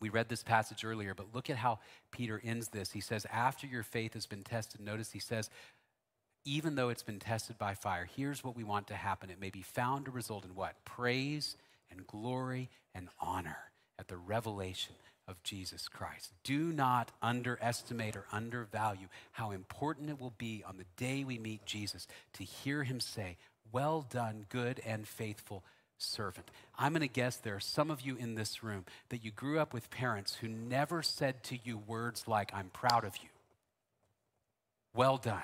[0.00, 1.78] We read this passage earlier, but look at how
[2.10, 2.92] Peter ends this.
[2.92, 5.50] He says, After your faith has been tested, notice he says,
[6.44, 9.30] even though it's been tested by fire, here's what we want to happen.
[9.30, 10.84] It may be found to result in what?
[10.84, 11.56] Praise
[11.90, 13.58] and glory and honor
[13.98, 14.94] at the revelation
[15.28, 16.32] of Jesus Christ.
[16.42, 21.66] Do not underestimate or undervalue how important it will be on the day we meet
[21.66, 23.36] Jesus to hear him say,
[23.70, 25.62] Well done, good and faithful
[26.02, 26.50] servant.
[26.78, 29.58] I'm going to guess there are some of you in this room that you grew
[29.58, 33.28] up with parents who never said to you words like, I'm proud of you.
[34.94, 35.42] Well done.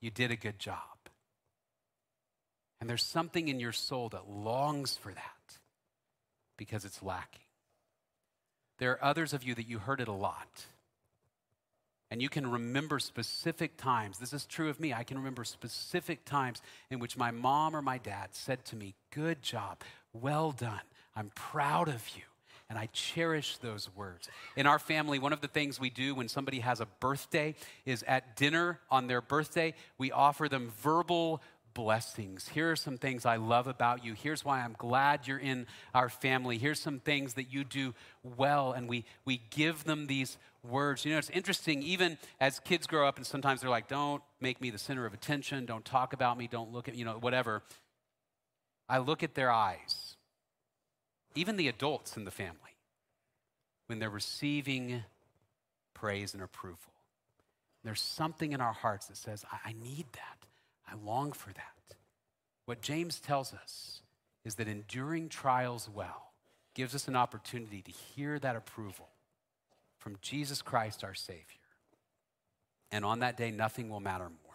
[0.00, 0.78] You did a good job.
[2.80, 5.58] And there's something in your soul that longs for that
[6.56, 7.42] because it's lacking.
[8.78, 10.66] There are others of you that you heard it a lot
[12.10, 14.18] and you can remember specific times.
[14.18, 14.92] This is true of me.
[14.92, 18.94] I can remember specific times in which my mom or my dad said to me,
[19.10, 19.82] Good job.
[20.12, 20.80] Well done.
[21.14, 22.22] I'm proud of you.
[22.70, 24.28] And I cherish those words.
[24.54, 27.54] In our family, one of the things we do when somebody has a birthday
[27.86, 31.40] is at dinner on their birthday, we offer them verbal
[31.78, 32.48] blessings.
[32.48, 34.12] Here are some things I love about you.
[34.12, 36.58] Here's why I'm glad you're in our family.
[36.58, 37.94] Here's some things that you do
[38.36, 38.72] well.
[38.72, 41.04] And we, we give them these words.
[41.04, 44.60] You know, it's interesting, even as kids grow up, and sometimes they're like, don't make
[44.60, 47.18] me the center of attention, don't talk about me, don't look at, me, you know,
[47.20, 47.62] whatever.
[48.88, 50.16] I look at their eyes,
[51.36, 52.56] even the adults in the family,
[53.86, 55.04] when they're receiving
[55.94, 56.92] praise and approval.
[57.84, 60.47] There's something in our hearts that says, I, I need that.
[60.90, 61.96] I long for that.
[62.66, 64.02] What James tells us
[64.44, 66.32] is that enduring trials well
[66.74, 69.08] gives us an opportunity to hear that approval
[69.98, 71.42] from Jesus Christ, our Savior.
[72.90, 74.54] And on that day, nothing will matter more.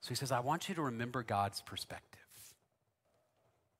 [0.00, 2.20] So he says, I want you to remember God's perspective.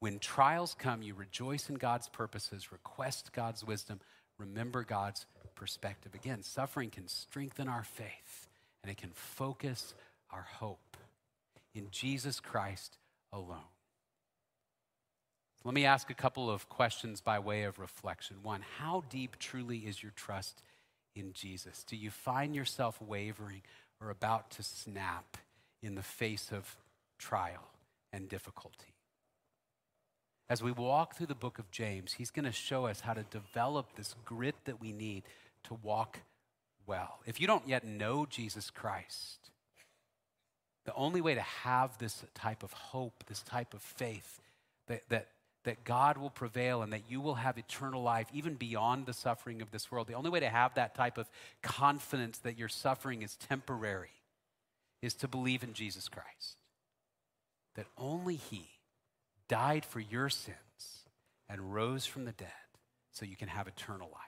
[0.00, 4.00] When trials come, you rejoice in God's purposes, request God's wisdom,
[4.38, 6.14] remember God's perspective.
[6.14, 8.48] Again, suffering can strengthen our faith
[8.82, 9.94] and it can focus
[10.30, 10.87] our hope
[11.78, 12.98] in Jesus Christ
[13.32, 13.70] alone.
[15.64, 18.36] Let me ask a couple of questions by way of reflection.
[18.42, 20.62] One, how deep truly is your trust
[21.14, 21.84] in Jesus?
[21.84, 23.62] Do you find yourself wavering
[24.00, 25.36] or about to snap
[25.82, 26.76] in the face of
[27.18, 27.70] trial
[28.12, 28.94] and difficulty?
[30.50, 33.24] As we walk through the book of James, he's going to show us how to
[33.24, 35.24] develop this grit that we need
[35.64, 36.20] to walk
[36.86, 37.18] well.
[37.26, 39.50] If you don't yet know Jesus Christ,
[40.84, 44.40] the only way to have this type of hope, this type of faith,
[44.86, 45.28] that, that,
[45.64, 49.60] that God will prevail and that you will have eternal life even beyond the suffering
[49.60, 51.28] of this world, the only way to have that type of
[51.62, 54.10] confidence that your suffering is temporary
[55.02, 56.56] is to believe in Jesus Christ.
[57.74, 58.68] That only He
[59.48, 60.56] died for your sins
[61.48, 62.48] and rose from the dead
[63.12, 64.22] so you can have eternal life.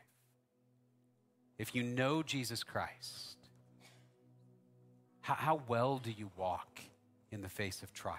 [1.58, 3.36] If you know Jesus Christ,
[5.30, 6.80] how, how well do you walk
[7.30, 8.16] in the face of trial?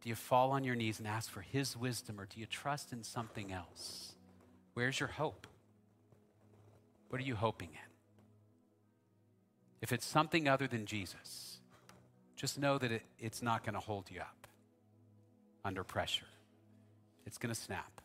[0.00, 2.92] Do you fall on your knees and ask for His wisdom, or do you trust
[2.92, 4.12] in something else?
[4.74, 5.48] Where's your hope?
[7.08, 7.90] What are you hoping in?
[9.82, 11.58] If it's something other than Jesus,
[12.36, 14.46] just know that it, it's not going to hold you up
[15.64, 16.26] under pressure.
[17.26, 18.00] It's going to snap.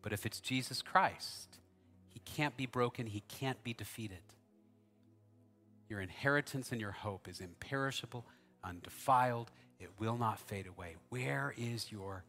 [0.00, 1.58] But if it's Jesus Christ,
[2.08, 4.22] He can't be broken, He can't be defeated.
[5.92, 8.24] Your inheritance and your hope is imperishable,
[8.64, 9.50] undefiled.
[9.78, 10.96] It will not fade away.
[11.10, 12.24] Where is your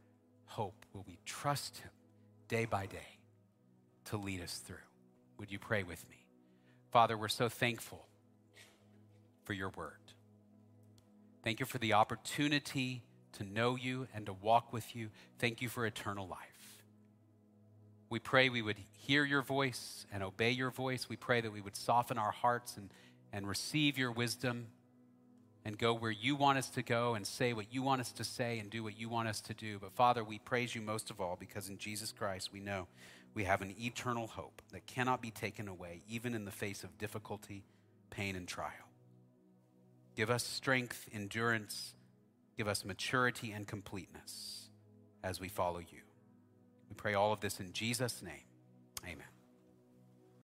[0.48, 0.86] hope?
[0.92, 1.90] Will we trust Him
[2.50, 3.20] day by day
[4.10, 4.84] to lead us through?
[5.38, 6.26] Would you pray with me?
[6.92, 8.06] Father, we're so thankful
[9.46, 9.94] for your word.
[11.42, 13.04] Thank you for the opportunity
[13.38, 15.08] to know you and to walk with you.
[15.40, 16.84] Thank you for eternal life.
[18.10, 21.08] We pray we would hear your voice and obey your voice.
[21.08, 22.90] We pray that we would soften our hearts and
[23.34, 24.68] and receive your wisdom
[25.66, 28.24] and go where you want us to go and say what you want us to
[28.24, 29.80] say and do what you want us to do.
[29.80, 32.88] But Father, we praise you most of all because in Jesus Christ we know
[33.34, 36.98] we have an eternal hope that cannot be taken away, even in the face of
[36.98, 37.64] difficulty,
[38.12, 38.70] pain, and trial.
[40.16, 41.96] Give us strength, endurance,
[42.56, 44.70] give us maturity and completeness
[45.24, 46.02] as we follow you.
[46.90, 48.44] We pray all of this in Jesus' name.